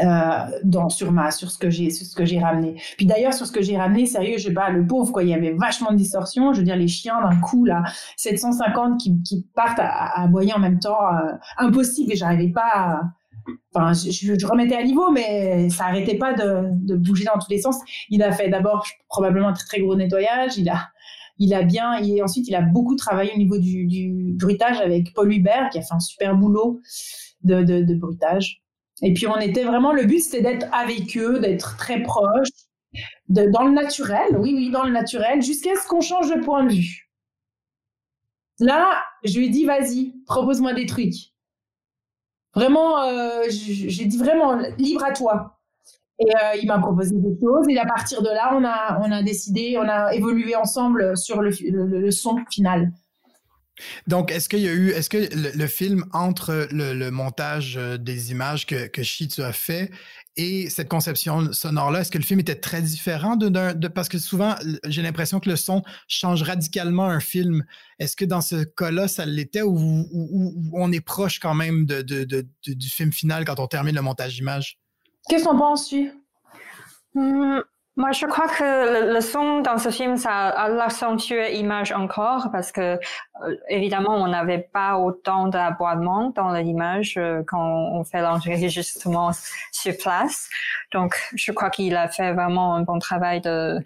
euh, 0.00 0.88
sur 0.88 1.12
ma 1.12 1.30
sur 1.30 1.50
ce 1.50 1.58
que 1.58 1.70
j'ai 1.70 1.90
ce 1.90 2.14
que 2.14 2.24
j'ai 2.24 2.38
ramené. 2.38 2.80
Puis 2.96 3.06
d'ailleurs 3.06 3.34
sur 3.34 3.46
ce 3.46 3.52
que 3.52 3.62
j'ai 3.62 3.76
ramené, 3.76 4.06
sérieux, 4.06 4.38
je 4.38 4.50
pas 4.50 4.70
le 4.70 4.86
pauvre 4.86 5.12
quoi, 5.12 5.22
il 5.22 5.28
y 5.28 5.34
avait 5.34 5.52
vachement 5.52 5.92
de 5.92 5.96
distorsion. 5.96 6.52
Je 6.52 6.58
veux 6.58 6.64
dire 6.64 6.76
les 6.76 6.88
chiens 6.88 7.20
d'un 7.20 7.36
coup 7.40 7.64
là, 7.64 7.82
750 8.16 8.98
qui, 8.98 9.22
qui 9.22 9.46
partent 9.54 9.78
à, 9.78 9.88
à 9.88 10.24
aboyer 10.24 10.54
en 10.54 10.58
même 10.58 10.78
temps, 10.78 10.98
euh, 11.12 11.32
impossible 11.58 12.12
et 12.12 12.16
j'arrivais 12.16 12.52
pas. 12.52 13.02
Enfin, 13.74 13.92
je, 13.92 14.46
remettais 14.46 14.76
à 14.76 14.84
niveau, 14.84 15.10
mais 15.10 15.68
ça 15.70 15.86
arrêtait 15.86 16.16
pas 16.16 16.32
de, 16.32 16.68
de, 16.72 16.94
bouger 16.94 17.24
dans 17.24 17.38
tous 17.40 17.50
les 17.50 17.58
sens. 17.58 17.76
Il 18.08 18.22
a 18.22 18.30
fait 18.30 18.48
d'abord 18.48 18.86
probablement 19.08 19.48
un 19.48 19.52
très, 19.52 19.66
très 19.66 19.80
gros 19.80 19.96
nettoyage. 19.96 20.58
Il 20.58 20.68
a, 20.68 20.90
il 21.38 21.54
a 21.54 21.62
bien, 21.62 21.94
et 21.94 22.22
ensuite 22.22 22.46
il 22.48 22.54
a 22.54 22.62
beaucoup 22.62 22.94
travaillé 22.94 23.32
au 23.34 23.38
niveau 23.38 23.58
du, 23.58 23.86
du 23.86 24.34
bruitage 24.38 24.80
avec 24.80 25.12
Paul 25.14 25.32
Hubert, 25.32 25.70
qui 25.70 25.78
a 25.78 25.82
fait 25.82 25.94
un 25.94 26.00
super 26.00 26.36
boulot 26.36 26.80
de, 27.42 27.62
de, 27.62 27.82
de 27.82 27.94
bruitage. 27.94 28.61
Et 29.02 29.12
puis 29.12 29.26
on 29.26 29.36
était 29.38 29.64
vraiment, 29.64 29.92
le 29.92 30.04
but 30.04 30.20
c'était 30.20 30.42
d'être 30.42 30.66
avec 30.72 31.16
eux, 31.16 31.40
d'être 31.40 31.76
très 31.76 32.02
proche, 32.02 32.48
de, 33.28 33.46
dans 33.50 33.64
le 33.64 33.72
naturel, 33.72 34.36
oui, 34.38 34.52
oui, 34.54 34.70
dans 34.70 34.84
le 34.84 34.92
naturel, 34.92 35.42
jusqu'à 35.42 35.74
ce 35.74 35.86
qu'on 35.88 36.00
change 36.00 36.30
de 36.30 36.40
point 36.40 36.64
de 36.64 36.72
vue. 36.72 37.10
Là, 38.60 39.02
je 39.24 39.38
lui 39.38 39.46
ai 39.46 39.48
dit, 39.48 39.64
vas-y, 39.64 40.14
propose-moi 40.26 40.72
des 40.74 40.86
trucs. 40.86 41.32
Vraiment, 42.54 43.02
euh, 43.02 43.44
j'ai 43.48 44.04
dit 44.04 44.18
vraiment, 44.18 44.54
libre 44.78 45.04
à 45.04 45.12
toi. 45.12 45.58
Et 46.18 46.30
euh, 46.30 46.56
il 46.60 46.68
m'a 46.68 46.78
proposé 46.78 47.16
des 47.16 47.36
choses. 47.40 47.66
Et 47.68 47.78
à 47.78 47.86
partir 47.86 48.22
de 48.22 48.28
là, 48.28 48.54
on 48.54 48.64
a, 48.64 49.00
on 49.00 49.10
a 49.10 49.22
décidé, 49.22 49.76
on 49.78 49.88
a 49.88 50.14
évolué 50.14 50.54
ensemble 50.54 51.16
sur 51.16 51.40
le, 51.40 51.50
le, 51.70 52.10
son 52.10 52.36
final. 52.50 52.92
Donc, 54.06 54.30
est-ce 54.30 54.48
qu'il 54.48 54.60
y 54.60 54.68
a 54.68 54.72
eu, 54.72 54.90
est-ce 54.90 55.08
que 55.08 55.28
le, 55.32 55.66
film, 55.66 56.04
entre 56.12 56.68
le, 56.70 57.10
montage 57.10 57.76
euh, 57.76 57.96
des 57.96 58.30
images 58.30 58.66
que, 58.66 58.86
que 58.86 59.02
Shi, 59.02 59.28
tu 59.28 59.42
as 59.42 59.52
fait 59.52 59.90
et 60.36 60.70
cette 60.70 60.88
conception 60.88 61.52
sonore-là, 61.52 62.00
est-ce 62.00 62.10
que 62.10 62.16
le 62.16 62.24
film 62.24 62.40
était 62.40 62.54
très 62.54 62.80
différent 62.80 63.36
de, 63.36 63.48
de 63.50 63.88
parce 63.88 64.08
que 64.08 64.18
souvent, 64.18 64.54
j'ai 64.86 65.02
l'impression 65.02 65.40
que 65.40 65.50
le 65.50 65.56
son 65.56 65.82
change 66.08 66.42
radicalement 66.42 67.04
un 67.04 67.20
film. 67.20 67.64
Est-ce 67.98 68.16
que 68.16 68.24
dans 68.24 68.40
ce 68.40 68.64
cas-là, 68.64 69.08
ça 69.08 69.26
l'était 69.26 69.60
ou, 69.60 70.06
on 70.72 70.90
est 70.90 71.02
proche 71.02 71.38
quand 71.38 71.54
même 71.54 71.84
de, 71.84 72.00
du 72.66 72.88
film 72.88 73.12
final 73.12 73.44
quand 73.44 73.60
on 73.60 73.66
termine 73.66 73.94
le 73.94 74.00
montage 74.00 74.36
d'image? 74.36 74.78
Qu'est-ce 75.28 75.44
qu'on 75.44 75.58
pense, 75.58 75.88
tu 75.88 76.10
Moi, 77.96 78.12
je 78.12 78.24
crois 78.24 78.48
que 78.48 79.12
le, 79.12 79.20
son 79.20 79.60
dans 79.60 79.76
ce 79.76 79.90
film, 79.90 80.16
ça 80.16 80.48
a 80.48 80.68
l'accentué 80.70 81.52
l'image 81.52 81.92
encore 81.92 82.48
parce 82.50 82.72
que, 82.72 82.98
euh, 83.42 83.56
évidemment, 83.68 84.14
on 84.14 84.28
n'avait 84.28 84.66
pas 84.72 84.96
autant 84.96 85.48
d'aboiements 85.48 86.32
dans 86.34 86.52
l'image 86.52 87.18
euh, 87.18 87.42
quand 87.46 87.60
on 87.60 88.02
fait 88.04 88.22
l'enregistrement 88.22 89.32
sur 89.72 89.94
place. 89.98 90.48
Donc, 90.92 91.16
je 91.34 91.52
crois 91.52 91.68
qu'il 91.68 91.94
a 91.94 92.08
fait 92.08 92.32
vraiment 92.32 92.74
un 92.76 92.80
bon 92.80 92.98
travail 92.98 93.42
de, 93.42 93.78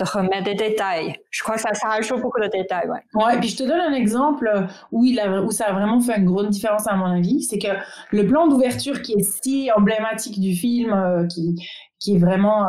remettre 0.00 0.42
des 0.42 0.56
détails. 0.56 1.14
Je 1.30 1.44
crois 1.44 1.54
que 1.54 1.60
ça, 1.60 1.74
ça 1.74 1.86
rajoute 1.86 2.20
beaucoup 2.20 2.40
de 2.40 2.48
détails. 2.48 2.88
Ouais. 2.88 3.24
ouais, 3.24 3.36
et 3.36 3.38
puis 3.38 3.48
je 3.48 3.56
te 3.56 3.62
donne 3.62 3.80
un 3.80 3.92
exemple 3.92 4.66
où, 4.90 5.04
il 5.04 5.20
a, 5.20 5.40
où 5.42 5.52
ça 5.52 5.66
a 5.66 5.72
vraiment 5.72 6.00
fait 6.00 6.16
une 6.18 6.24
grosse 6.24 6.48
différence 6.48 6.88
à 6.88 6.96
mon 6.96 7.06
avis. 7.06 7.44
C'est 7.44 7.60
que 7.60 7.68
le 8.10 8.26
plan 8.26 8.48
d'ouverture 8.48 9.00
qui 9.02 9.12
est 9.12 9.22
si 9.22 9.70
emblématique 9.70 10.40
du 10.40 10.56
film, 10.56 10.92
euh, 10.92 11.24
qui, 11.28 11.54
qui 12.00 12.16
est 12.16 12.18
vraiment 12.18 12.66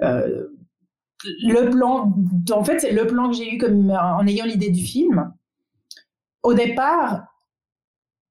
le 0.00 1.70
plan, 1.70 2.14
en 2.50 2.64
fait, 2.64 2.80
c'est 2.80 2.92
le 2.92 3.06
plan 3.06 3.30
que 3.30 3.36
j'ai 3.36 3.54
eu 3.54 3.58
comme, 3.58 3.90
en 3.90 4.26
ayant 4.26 4.46
l'idée 4.46 4.70
du 4.70 4.82
film. 4.82 5.32
Au 6.42 6.54
départ, 6.54 7.26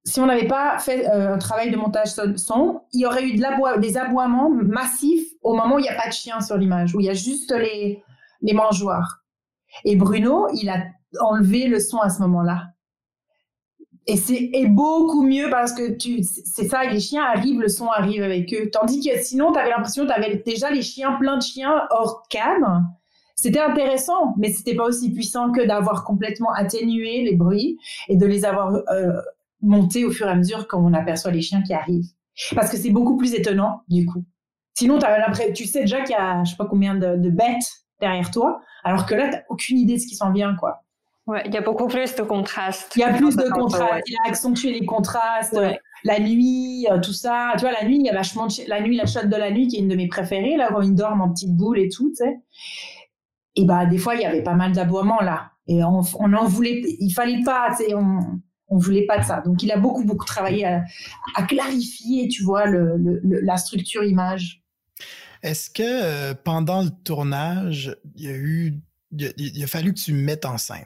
si 0.03 0.19
on 0.19 0.25
n'avait 0.25 0.47
pas 0.47 0.79
fait 0.79 1.05
un 1.05 1.37
travail 1.37 1.69
de 1.69 1.77
montage 1.77 2.09
son, 2.37 2.81
il 2.93 3.01
y 3.01 3.05
aurait 3.05 3.23
eu 3.23 3.35
de 3.35 3.79
des 3.79 3.97
aboiements 3.97 4.49
massifs 4.49 5.27
au 5.43 5.53
moment 5.53 5.75
où 5.75 5.79
il 5.79 5.83
n'y 5.83 5.89
a 5.89 5.95
pas 5.95 6.07
de 6.07 6.13
chien 6.13 6.41
sur 6.41 6.57
l'image, 6.57 6.95
où 6.95 6.99
il 6.99 7.05
y 7.05 7.09
a 7.09 7.13
juste 7.13 7.53
les 7.53 8.03
mangeoires. 8.53 9.23
Et 9.85 9.95
Bruno, 9.95 10.47
il 10.53 10.69
a 10.69 10.83
enlevé 11.21 11.67
le 11.67 11.79
son 11.79 11.99
à 11.99 12.09
ce 12.09 12.21
moment-là. 12.21 12.69
Et 14.09 14.17
c'est 14.17 14.65
beaucoup 14.65 15.21
mieux 15.21 15.51
parce 15.51 15.71
que 15.71 15.91
tu, 15.91 16.23
c'est 16.23 16.67
ça, 16.67 16.83
les 16.83 16.99
chiens 16.99 17.23
arrivent, 17.23 17.61
le 17.61 17.67
son 17.67 17.85
arrive 17.89 18.23
avec 18.23 18.51
eux. 18.55 18.71
Tandis 18.71 19.07
que 19.07 19.21
sinon, 19.21 19.51
tu 19.51 19.59
avais 19.59 19.69
l'impression 19.69 20.07
que 20.07 20.11
tu 20.11 20.15
avais 20.15 20.41
déjà 20.43 20.71
les 20.71 20.81
chiens, 20.81 21.11
plein 21.19 21.37
de 21.37 21.43
chiens 21.43 21.83
hors 21.91 22.23
cadre. 22.27 22.81
C'était 23.35 23.59
intéressant, 23.59 24.33
mais 24.35 24.51
c'était 24.51 24.73
pas 24.73 24.85
aussi 24.85 25.13
puissant 25.13 25.51
que 25.51 25.63
d'avoir 25.63 26.05
complètement 26.05 26.51
atténué 26.53 27.21
les 27.21 27.35
bruits 27.35 27.77
et 28.07 28.17
de 28.17 28.25
les 28.25 28.45
avoir 28.45 28.73
euh, 28.73 29.13
montés 29.61 30.05
au 30.05 30.11
fur 30.11 30.25
et 30.25 30.31
à 30.31 30.35
mesure 30.35 30.67
quand 30.67 30.83
on 30.83 30.93
aperçoit 30.93 31.29
les 31.29 31.43
chiens 31.43 31.61
qui 31.61 31.75
arrivent. 31.75 32.09
Parce 32.55 32.71
que 32.71 32.77
c'est 32.77 32.89
beaucoup 32.89 33.15
plus 33.15 33.35
étonnant, 33.35 33.83
du 33.89 34.07
coup. 34.07 34.25
Sinon, 34.73 34.97
tu 35.53 35.65
sais 35.67 35.81
déjà 35.81 36.01
qu'il 36.01 36.15
y 36.15 36.19
a, 36.19 36.43
je 36.45 36.49
sais 36.49 36.57
pas 36.57 36.65
combien 36.65 36.95
de, 36.95 37.29
bêtes 37.29 37.85
derrière 38.01 38.31
toi, 38.31 38.59
alors 38.83 39.05
que 39.05 39.13
là, 39.13 39.29
tu 39.29 39.37
aucune 39.49 39.77
idée 39.77 39.97
de 39.97 39.99
ce 39.99 40.07
qui 40.07 40.15
s'en 40.15 40.31
vient, 40.31 40.55
quoi. 40.55 40.81
Ouais, 41.29 41.43
il 41.45 41.53
y 41.53 41.57
a 41.57 41.61
beaucoup 41.61 41.85
plus 41.85 42.15
de 42.15 42.23
contrastes. 42.23 42.93
Il 42.95 43.01
y 43.01 43.03
a 43.03 43.13
plus 43.13 43.35
de 43.35 43.47
contrastes. 43.51 44.03
Il 44.07 44.15
a 44.25 44.29
accentué 44.29 44.71
les 44.71 44.83
contrastes. 44.83 45.55
La 46.03 46.19
nuit, 46.19 46.87
euh, 46.89 46.99
tout 46.99 47.13
ça. 47.13 47.51
Tu 47.55 47.61
vois, 47.61 47.71
la 47.71 47.85
nuit, 47.85 47.97
il 47.97 48.05
y 48.05 48.09
a 48.09 48.13
vachement 48.13 48.47
la 48.67 48.81
nuit, 48.81 48.97
la 48.97 49.05
shot 49.05 49.27
de 49.27 49.35
la 49.35 49.51
nuit 49.51 49.67
qui 49.67 49.75
est 49.75 49.79
une 49.79 49.89
de 49.89 49.95
mes 49.95 50.07
préférées, 50.07 50.57
là, 50.57 50.69
quand 50.71 50.81
ils 50.81 50.95
dorment 50.95 51.21
en 51.21 51.29
petites 51.29 51.55
boules 51.55 51.77
et 51.77 51.87
tout, 51.89 52.09
tu 52.09 52.15
sais. 52.15 52.39
Et 53.55 53.65
bah, 53.65 53.85
des 53.85 53.99
fois, 53.99 54.15
il 54.15 54.21
y 54.21 54.25
avait 54.25 54.41
pas 54.41 54.55
mal 54.55 54.71
d'aboiements, 54.71 55.21
là. 55.21 55.51
Et 55.67 55.83
on, 55.83 56.01
on 56.19 56.33
en 56.33 56.45
voulait, 56.47 56.81
il 56.99 57.11
fallait 57.11 57.43
pas, 57.43 57.75
tu 57.77 57.83
sais, 57.83 57.93
on, 57.93 58.21
on 58.69 58.77
voulait 58.79 59.05
pas 59.05 59.19
de 59.19 59.23
ça. 59.23 59.41
Donc, 59.41 59.61
il 59.61 59.71
a 59.71 59.77
beaucoup, 59.77 60.03
beaucoup 60.03 60.25
travaillé 60.25 60.65
à, 60.65 61.43
clarifier, 61.43 62.27
tu 62.27 62.43
vois, 62.43 62.65
le, 62.65 63.21
la 63.23 63.57
structure 63.57 64.03
image. 64.03 64.63
Est-ce 65.43 65.69
que 65.69 65.83
euh, 65.83 66.33
pendant 66.33 66.81
le 66.81 66.89
tournage, 66.89 67.95
il 68.15 68.23
y 68.23 68.29
a 68.29 68.35
eu, 68.35 68.79
il, 69.11 69.63
a 69.63 69.67
fallu 69.67 69.93
que 69.93 69.99
tu 69.99 70.13
mettes 70.13 70.45
en 70.45 70.57
scène? 70.57 70.85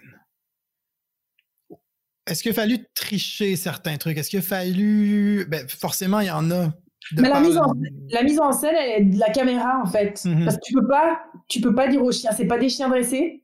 Est-ce 2.27 2.41
qu'il 2.41 2.51
a 2.51 2.55
fallu 2.55 2.77
tricher 2.95 3.55
certains 3.55 3.97
trucs? 3.97 4.17
Est-ce 4.17 4.29
qu'il 4.29 4.39
a 4.39 4.43
fallu, 4.43 5.45
ben, 5.49 5.67
forcément, 5.67 6.19
il 6.19 6.27
y 6.27 6.31
en 6.31 6.49
a. 6.51 6.73
Mais 7.17 7.27
la 7.27 7.41
mise, 7.41 7.57
en, 7.57 7.73
la 8.09 8.23
mise, 8.23 8.39
en, 8.39 8.53
scène, 8.53 8.75
elle 8.79 9.01
est 9.01 9.05
de 9.05 9.19
la 9.19 9.29
caméra, 9.29 9.81
en 9.83 9.85
fait. 9.85 10.15
Mm-hmm. 10.23 10.45
Parce 10.45 10.55
que 10.55 10.61
tu 10.63 10.73
peux 10.73 10.87
pas, 10.87 11.19
tu 11.49 11.59
peux 11.59 11.75
pas 11.75 11.87
dire 11.89 12.01
aux 12.01 12.11
chiens, 12.11 12.31
c'est 12.31 12.47
pas 12.47 12.57
des 12.57 12.69
chiens 12.69 12.87
dressés, 12.87 13.43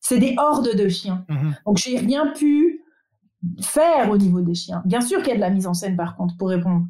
c'est 0.00 0.18
des 0.18 0.34
hordes 0.36 0.76
de 0.76 0.88
chiens. 0.88 1.24
Donc, 1.28 1.38
mm-hmm. 1.38 1.54
Donc, 1.66 1.76
j'ai 1.78 1.98
rien 1.98 2.32
pu 2.32 2.82
faire 3.62 4.10
au 4.10 4.18
niveau 4.18 4.42
des 4.42 4.54
chiens. 4.54 4.82
Bien 4.84 5.00
sûr 5.00 5.20
qu'il 5.20 5.28
y 5.28 5.32
a 5.32 5.36
de 5.36 5.40
la 5.40 5.50
mise 5.50 5.66
en 5.66 5.74
scène, 5.74 5.96
par 5.96 6.16
contre, 6.16 6.36
pour 6.36 6.50
répondre 6.50 6.86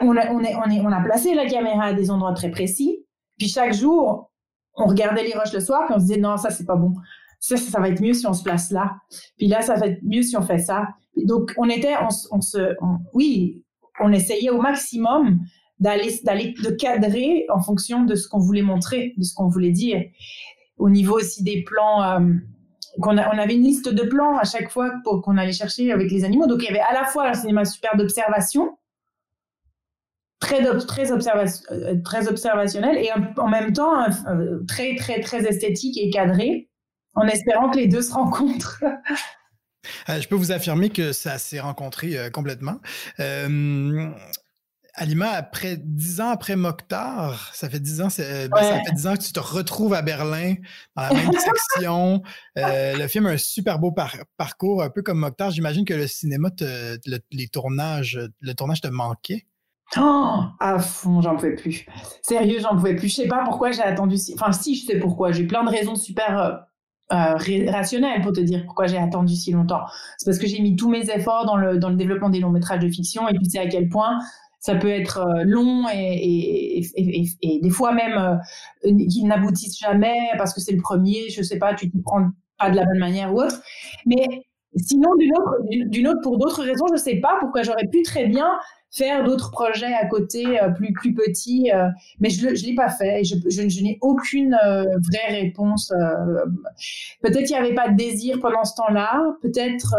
on 0.00 0.16
a, 0.16 0.30
on, 0.30 0.40
est, 0.40 0.54
on, 0.56 0.70
est, 0.70 0.80
on 0.80 0.92
a 0.92 1.00
placé 1.00 1.34
la 1.34 1.46
caméra 1.46 1.84
à 1.84 1.92
des 1.92 2.10
endroits 2.10 2.32
très 2.32 2.50
précis. 2.50 3.04
Puis 3.38 3.48
chaque 3.48 3.74
jour, 3.74 4.30
on 4.74 4.86
regardait 4.86 5.24
les 5.24 5.34
roches 5.34 5.52
le 5.52 5.60
soir, 5.60 5.86
puis 5.86 5.94
on 5.96 6.00
se 6.00 6.06
disait 6.06 6.20
non, 6.20 6.36
ça 6.36 6.50
c'est 6.50 6.64
pas 6.64 6.76
bon. 6.76 6.94
Ça, 7.40 7.56
ça, 7.56 7.80
va 7.80 7.88
être 7.88 8.00
mieux 8.00 8.12
si 8.12 8.26
on 8.26 8.34
se 8.34 8.42
place 8.42 8.70
là. 8.70 8.96
Puis 9.38 9.48
là, 9.48 9.62
ça 9.62 9.74
va 9.74 9.86
être 9.86 10.02
mieux 10.02 10.22
si 10.22 10.36
on 10.36 10.42
fait 10.42 10.58
ça. 10.58 10.88
Donc 11.16 11.52
on 11.56 11.68
était, 11.68 11.94
on, 12.30 12.40
se, 12.40 12.76
oui, 13.14 13.64
on 13.98 14.12
essayait 14.12 14.50
au 14.50 14.60
maximum 14.60 15.40
d'aller, 15.78 16.14
d'aller, 16.22 16.54
de 16.62 16.70
cadrer 16.70 17.46
en 17.48 17.60
fonction 17.60 18.04
de 18.04 18.14
ce 18.14 18.28
qu'on 18.28 18.38
voulait 18.38 18.62
montrer, 18.62 19.14
de 19.16 19.24
ce 19.24 19.34
qu'on 19.34 19.48
voulait 19.48 19.72
dire. 19.72 20.02
Au 20.76 20.90
niveau 20.90 21.16
aussi 21.16 21.42
des 21.42 21.64
plans. 21.64 22.02
Euh, 22.02 22.34
qu'on 23.00 23.16
on 23.16 23.38
avait 23.38 23.54
une 23.54 23.62
liste 23.62 23.88
de 23.88 24.02
plans 24.02 24.36
à 24.36 24.44
chaque 24.44 24.70
fois 24.70 24.90
pour 25.04 25.22
qu'on 25.22 25.36
allait 25.36 25.52
chercher 25.52 25.92
avec 25.92 26.10
les 26.10 26.24
animaux. 26.24 26.46
Donc 26.46 26.60
il 26.62 26.66
y 26.66 26.68
avait 26.68 26.80
à 26.80 26.92
la 26.92 27.04
fois 27.04 27.28
un 27.28 27.34
cinéma 27.34 27.64
super 27.64 27.96
d'observation, 27.96 28.76
très, 30.40 30.62
très, 30.86 31.12
euh, 31.12 31.94
très 32.02 32.28
observationnel 32.28 32.96
et 32.96 33.10
en 33.36 33.48
même 33.48 33.72
temps 33.72 34.02
euh, 34.28 34.60
très, 34.66 34.96
très, 34.96 35.20
très 35.20 35.44
esthétique 35.44 35.98
et 35.98 36.10
cadré, 36.10 36.69
en 37.14 37.26
espérant 37.26 37.70
que 37.70 37.76
les 37.76 37.86
deux 37.86 38.02
se 38.02 38.12
rencontrent. 38.12 38.82
Euh, 40.10 40.20
je 40.20 40.28
peux 40.28 40.34
vous 40.34 40.52
affirmer 40.52 40.90
que 40.90 41.12
ça 41.12 41.38
s'est 41.38 41.58
rencontré 41.58 42.30
complètement. 42.32 42.80
Alima, 44.94 45.30
après 45.30 45.78
dix 45.78 46.20
ans 46.20 46.28
après 46.28 46.54
Mokhtar, 46.54 47.50
ça 47.54 47.70
fait 47.70 47.80
dix 47.80 48.02
ans, 48.02 48.08
ben, 48.18 48.50
ça 48.52 48.80
fait 48.84 48.92
dix 48.92 49.06
ans 49.06 49.14
que 49.14 49.22
tu 49.22 49.32
te 49.32 49.40
retrouves 49.40 49.94
à 49.94 50.02
Berlin 50.02 50.54
dans 50.96 51.02
la 51.04 51.14
même 51.14 51.32
section. 51.32 52.22
le 52.56 53.06
film 53.06 53.24
a 53.26 53.30
un 53.30 53.38
super 53.38 53.78
beau 53.78 53.94
parcours, 54.36 54.82
un 54.82 54.90
peu 54.90 55.00
comme 55.00 55.18
Mokhtar. 55.18 55.50
J'imagine 55.50 55.86
que 55.86 55.94
le 55.94 56.06
cinéma, 56.06 56.50
les 57.32 57.48
tournages, 57.48 58.20
le 58.40 58.54
tournage 58.54 58.82
te 58.82 58.88
manquait. 58.88 59.46
Oh, 59.96 60.40
à 60.60 60.78
fond, 60.78 61.20
j'en 61.20 61.34
pouvais 61.36 61.56
plus. 61.56 61.84
Sérieux, 62.22 62.60
j'en 62.60 62.76
pouvais 62.76 62.94
plus. 62.94 63.08
Je 63.08 63.14
sais 63.22 63.28
pas 63.28 63.42
pourquoi 63.44 63.72
j'ai 63.72 63.82
attendu 63.82 64.16
si. 64.16 64.34
Enfin, 64.34 64.52
si, 64.52 64.76
je 64.76 64.86
sais 64.86 64.98
pourquoi. 64.98 65.32
J'ai 65.32 65.46
plein 65.46 65.64
de 65.64 65.70
raisons 65.70 65.96
super 65.96 66.66
euh, 67.12 67.34
rationnelles 67.70 68.20
pour 68.22 68.32
te 68.32 68.40
dire 68.40 68.64
pourquoi 68.64 68.86
j'ai 68.86 68.98
attendu 68.98 69.34
si 69.34 69.52
longtemps. 69.52 69.82
C'est 70.18 70.26
parce 70.26 70.38
que 70.38 70.46
j'ai 70.46 70.60
mis 70.60 70.76
tous 70.76 70.88
mes 70.88 71.10
efforts 71.10 71.44
dans 71.46 71.56
le, 71.56 71.78
dans 71.78 71.90
le 71.90 71.96
développement 71.96 72.30
des 72.30 72.40
longs 72.40 72.50
métrages 72.50 72.80
de 72.80 72.88
fiction 72.88 73.28
et 73.28 73.36
tu 73.36 73.44
sais 73.50 73.58
à 73.58 73.66
quel 73.66 73.88
point 73.88 74.18
ça 74.60 74.74
peut 74.74 74.90
être 74.90 75.18
euh, 75.18 75.42
long 75.44 75.88
et, 75.92 75.96
et, 75.96 76.86
et, 76.96 77.26
et, 77.42 77.60
des 77.60 77.70
fois 77.70 77.92
même 77.92 78.16
euh, 78.16 78.96
qu'ils 79.08 79.26
n'aboutissent 79.26 79.78
jamais 79.78 80.18
parce 80.38 80.54
que 80.54 80.60
c'est 80.60 80.72
le 80.72 80.82
premier, 80.82 81.30
je 81.30 81.42
sais 81.42 81.58
pas, 81.58 81.74
tu 81.74 81.90
te 81.90 81.96
prends 81.98 82.30
pas 82.58 82.70
de 82.70 82.76
la 82.76 82.84
bonne 82.84 82.98
manière 82.98 83.32
ou 83.34 83.40
autre. 83.40 83.60
Mais 84.06 84.26
sinon, 84.76 85.14
d'une 85.16 85.32
autre, 85.36 85.54
d'une 85.68 86.08
autre, 86.08 86.20
pour 86.22 86.38
d'autres 86.38 86.62
raisons, 86.62 86.86
je 86.92 86.96
sais 86.96 87.16
pas 87.16 87.36
pourquoi 87.40 87.62
j'aurais 87.62 87.86
pu 87.86 88.02
très 88.02 88.26
bien 88.26 88.48
faire 88.92 89.24
d'autres 89.24 89.50
projets 89.50 89.94
à 89.94 90.06
côté 90.06 90.60
euh, 90.60 90.70
plus 90.70 90.92
plus 90.92 91.14
petits, 91.14 91.70
euh, 91.72 91.88
mais 92.18 92.28
je 92.28 92.46
ne 92.46 92.52
l'ai 92.52 92.74
pas 92.74 92.88
fait. 92.88 93.20
Et 93.20 93.24
je, 93.24 93.36
je, 93.48 93.82
n'ai 93.82 93.98
aucune 94.00 94.56
euh, 94.64 94.84
vraie 95.10 95.40
réponse. 95.40 95.92
peut-être 97.22 97.48
il 97.48 97.52
n'y 97.52 97.58
avait 97.58 97.74
pas 97.74 97.88
de 97.88 97.96
désir 97.96 98.38
pendant 98.40 98.64
ce 98.64 98.74
temps-là, 98.76 99.22
peut-être, 99.42 99.94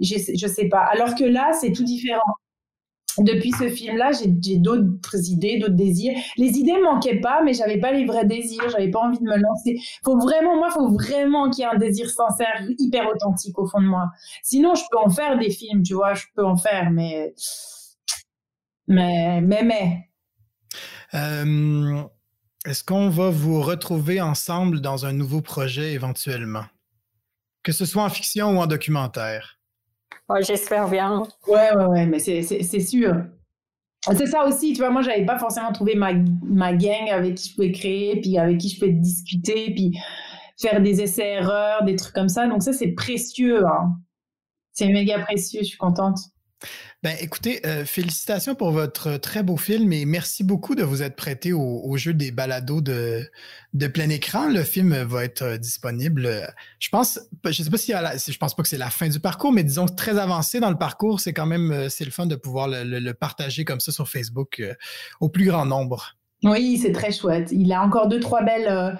je 0.00 0.46
ne 0.46 0.50
sais 0.50 0.68
pas. 0.68 0.84
Alors 0.92 1.14
que 1.14 1.24
là, 1.24 1.52
c'est 1.52 1.72
tout 1.72 1.84
différent. 1.84 2.34
Depuis 3.18 3.52
ce 3.52 3.68
film-là, 3.68 4.10
j'ai 4.12 4.58
d'autres 4.58 5.30
idées, 5.30 5.58
d'autres 5.58 5.74
désirs. 5.74 6.14
Les 6.36 6.58
idées 6.58 6.80
manquaient 6.82 7.20
pas, 7.20 7.42
mais 7.44 7.54
j'avais 7.54 7.78
pas 7.78 7.92
les 7.92 8.04
vrais 8.04 8.26
désirs. 8.26 8.68
J'avais 8.70 8.90
pas 8.90 9.00
envie 9.00 9.18
de 9.18 9.24
me 9.24 9.36
lancer. 9.36 9.78
Faut 10.04 10.18
vraiment, 10.18 10.56
moi, 10.56 10.70
faut 10.70 10.88
vraiment 10.88 11.50
qu'il 11.50 11.64
y 11.64 11.66
ait 11.66 11.70
un 11.70 11.78
désir 11.78 12.10
sincère, 12.10 12.62
hyper 12.78 13.08
authentique 13.08 13.58
au 13.58 13.66
fond 13.66 13.80
de 13.80 13.86
moi. 13.86 14.10
Sinon, 14.42 14.74
je 14.74 14.82
peux 14.90 14.98
en 14.98 15.10
faire 15.10 15.38
des 15.38 15.50
films, 15.50 15.82
tu 15.82 15.94
vois, 15.94 16.14
je 16.14 16.24
peux 16.34 16.44
en 16.44 16.56
faire, 16.56 16.90
mais 16.90 17.34
mais, 18.88 19.40
mais, 19.40 19.62
mais. 19.64 20.10
Euh, 21.14 22.02
est-ce 22.64 22.84
qu'on 22.84 23.08
va 23.08 23.30
vous 23.30 23.60
retrouver 23.62 24.20
ensemble 24.20 24.80
dans 24.80 25.06
un 25.06 25.12
nouveau 25.12 25.40
projet 25.40 25.92
éventuellement? 25.92 26.64
Que 27.62 27.72
ce 27.72 27.84
soit 27.84 28.04
en 28.04 28.10
fiction 28.10 28.56
ou 28.56 28.60
en 28.60 28.66
documentaire? 28.66 29.55
J'espère 30.40 30.88
bien. 30.88 31.22
Ouais, 31.46 31.74
ouais, 31.76 31.84
ouais, 31.86 32.06
mais 32.06 32.18
c'est 32.18 32.42
sûr. 32.80 33.14
c'est 34.02 34.26
ça 34.26 34.44
aussi, 34.46 34.72
tu 34.72 34.80
vois, 34.80 34.90
moi, 34.90 35.02
j'avais 35.02 35.24
pas 35.24 35.38
forcément 35.38 35.72
trouvé 35.72 35.94
ma, 35.94 36.12
ma 36.42 36.74
gang 36.74 37.08
avec 37.10 37.36
qui 37.36 37.50
je 37.50 37.54
pouvais 37.54 37.72
créer, 37.72 38.20
puis 38.20 38.38
avec 38.38 38.58
qui 38.58 38.68
je 38.68 38.78
pouvais 38.78 38.92
discuter, 38.92 39.72
puis 39.74 39.96
faire 40.60 40.80
des 40.80 41.00
essais-erreurs, 41.00 41.84
des 41.84 41.96
trucs 41.96 42.14
comme 42.14 42.28
ça. 42.28 42.46
Donc 42.46 42.62
ça, 42.62 42.72
c'est 42.72 42.92
précieux. 42.92 43.66
Hein. 43.66 43.96
C'est 44.72 44.88
méga 44.88 45.20
précieux, 45.20 45.60
je 45.60 45.68
suis 45.68 45.78
contente. 45.78 46.18
Ben, 47.02 47.14
écoutez, 47.20 47.64
euh, 47.66 47.84
félicitations 47.84 48.54
pour 48.54 48.70
votre 48.70 49.18
très 49.18 49.42
beau 49.42 49.56
film 49.56 49.92
et 49.92 50.04
merci 50.06 50.42
beaucoup 50.42 50.74
de 50.74 50.82
vous 50.82 51.02
être 51.02 51.14
prêté 51.14 51.52
au, 51.52 51.96
jeu 51.96 52.14
des 52.14 52.32
balados 52.32 52.80
de, 52.80 53.30
de 53.74 53.86
plein 53.86 54.08
écran. 54.08 54.48
Le 54.48 54.62
film 54.62 54.94
va 55.02 55.24
être 55.24 55.42
euh, 55.42 55.56
disponible, 55.58 56.28
je 56.78 56.88
pense, 56.88 57.20
je 57.44 57.62
sais 57.62 57.70
pas 57.70 57.76
si, 57.76 57.92
je 57.92 58.38
pense 58.38 58.56
pas 58.56 58.62
que 58.62 58.68
c'est 58.68 58.78
la 58.78 58.90
fin 58.90 59.08
du 59.08 59.20
parcours, 59.20 59.52
mais 59.52 59.64
disons 59.64 59.86
très 59.86 60.18
avancé 60.18 60.58
dans 60.58 60.70
le 60.70 60.78
parcours, 60.78 61.20
c'est 61.20 61.32
quand 61.32 61.46
même, 61.46 61.70
euh, 61.70 61.88
c'est 61.88 62.04
le 62.04 62.10
fun 62.10 62.26
de 62.26 62.36
pouvoir 62.36 62.68
le, 62.68 63.12
partager 63.12 63.64
comme 63.64 63.80
ça 63.80 63.92
sur 63.92 64.08
Facebook 64.08 64.62
au 65.20 65.28
plus 65.28 65.46
grand 65.46 65.64
nombre. 65.64 66.16
Oui, 66.42 66.78
c'est 66.82 66.92
très 66.92 67.12
chouette. 67.12 67.50
Il 67.52 67.72
a 67.72 67.82
encore 67.82 68.08
deux, 68.08 68.20
trois 68.20 68.42
belles, 68.42 68.98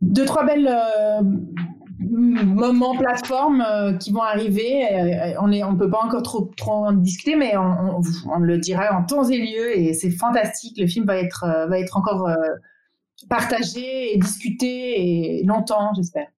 deux, 0.00 0.24
trois 0.24 0.44
belles 0.44 0.68
moments 2.00 2.96
plateformes 2.96 3.60
euh, 3.60 3.92
qui 3.94 4.10
vont 4.10 4.22
arriver. 4.22 4.86
Euh, 4.92 5.34
on 5.40 5.48
ne 5.48 5.62
on 5.62 5.76
peut 5.76 5.90
pas 5.90 6.02
encore 6.02 6.22
trop, 6.22 6.50
trop 6.56 6.86
en 6.86 6.92
discuter, 6.92 7.36
mais 7.36 7.56
on, 7.56 8.00
on, 8.26 8.38
le 8.38 8.58
dira 8.58 8.96
en 8.96 9.04
temps 9.04 9.28
et 9.28 9.38
lieu 9.38 9.78
et 9.78 9.92
c'est 9.92 10.10
fantastique. 10.10 10.78
Le 10.78 10.86
film 10.86 11.06
va 11.06 11.16
être, 11.16 11.44
euh, 11.44 11.66
va 11.66 11.78
être 11.78 11.96
encore 11.96 12.30
partagé 13.28 14.14
et 14.14 14.18
discuté 14.18 15.38
et 15.38 15.44
longtemps, 15.44 15.92
j'espère. 15.94 16.28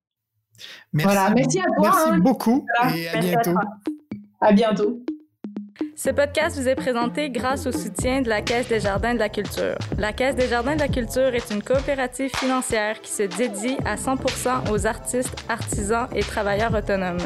Merci. 0.92 1.14
Voilà. 1.14 1.34
Merci 1.34 1.60
à 1.60 1.64
toi. 1.64 1.74
Merci 1.80 2.10
hein. 2.10 2.18
beaucoup 2.18 2.66
et 2.94 3.08
à 3.08 3.20
bientôt. 3.20 3.54
à 4.40 4.52
bientôt. 4.52 5.01
Ce 6.04 6.10
podcast 6.10 6.58
vous 6.58 6.68
est 6.68 6.74
présenté 6.74 7.30
grâce 7.30 7.64
au 7.64 7.70
soutien 7.70 8.22
de 8.22 8.28
la 8.28 8.42
Caisse 8.42 8.66
des 8.66 8.80
Jardins 8.80 9.14
de 9.14 9.20
la 9.20 9.28
Culture. 9.28 9.76
La 9.98 10.12
Caisse 10.12 10.34
des 10.34 10.48
Jardins 10.48 10.74
de 10.74 10.80
la 10.80 10.88
Culture 10.88 11.32
est 11.32 11.48
une 11.52 11.62
coopérative 11.62 12.32
financière 12.36 13.00
qui 13.00 13.12
se 13.12 13.22
dédie 13.22 13.76
à 13.84 13.94
100% 13.94 14.72
aux 14.72 14.84
artistes, 14.88 15.36
artisans 15.48 16.08
et 16.12 16.22
travailleurs 16.22 16.74
autonomes. 16.74 17.24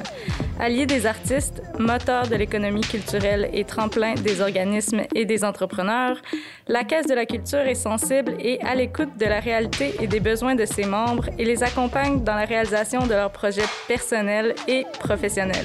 Alliés 0.60 0.84
des 0.84 1.06
artistes, 1.06 1.62
moteur 1.78 2.28
de 2.28 2.36
l'économie 2.36 2.82
culturelle 2.82 3.48
et 3.54 3.64
tremplin 3.64 4.12
des 4.12 4.42
organismes 4.42 5.04
et 5.14 5.24
des 5.24 5.42
entrepreneurs, 5.42 6.20
la 6.68 6.84
Caisse 6.84 7.06
de 7.06 7.14
la 7.14 7.24
Culture 7.24 7.60
est 7.60 7.74
sensible 7.74 8.34
et 8.40 8.60
à 8.60 8.74
l'écoute 8.74 9.16
de 9.16 9.24
la 9.24 9.40
réalité 9.40 9.94
et 10.02 10.06
des 10.06 10.20
besoins 10.20 10.54
de 10.54 10.66
ses 10.66 10.84
membres 10.84 11.30
et 11.38 11.46
les 11.46 11.62
accompagne 11.62 12.22
dans 12.24 12.34
la 12.34 12.44
réalisation 12.44 13.06
de 13.06 13.14
leurs 13.14 13.32
projets 13.32 13.64
personnels 13.88 14.54
et 14.68 14.84
professionnels 15.00 15.64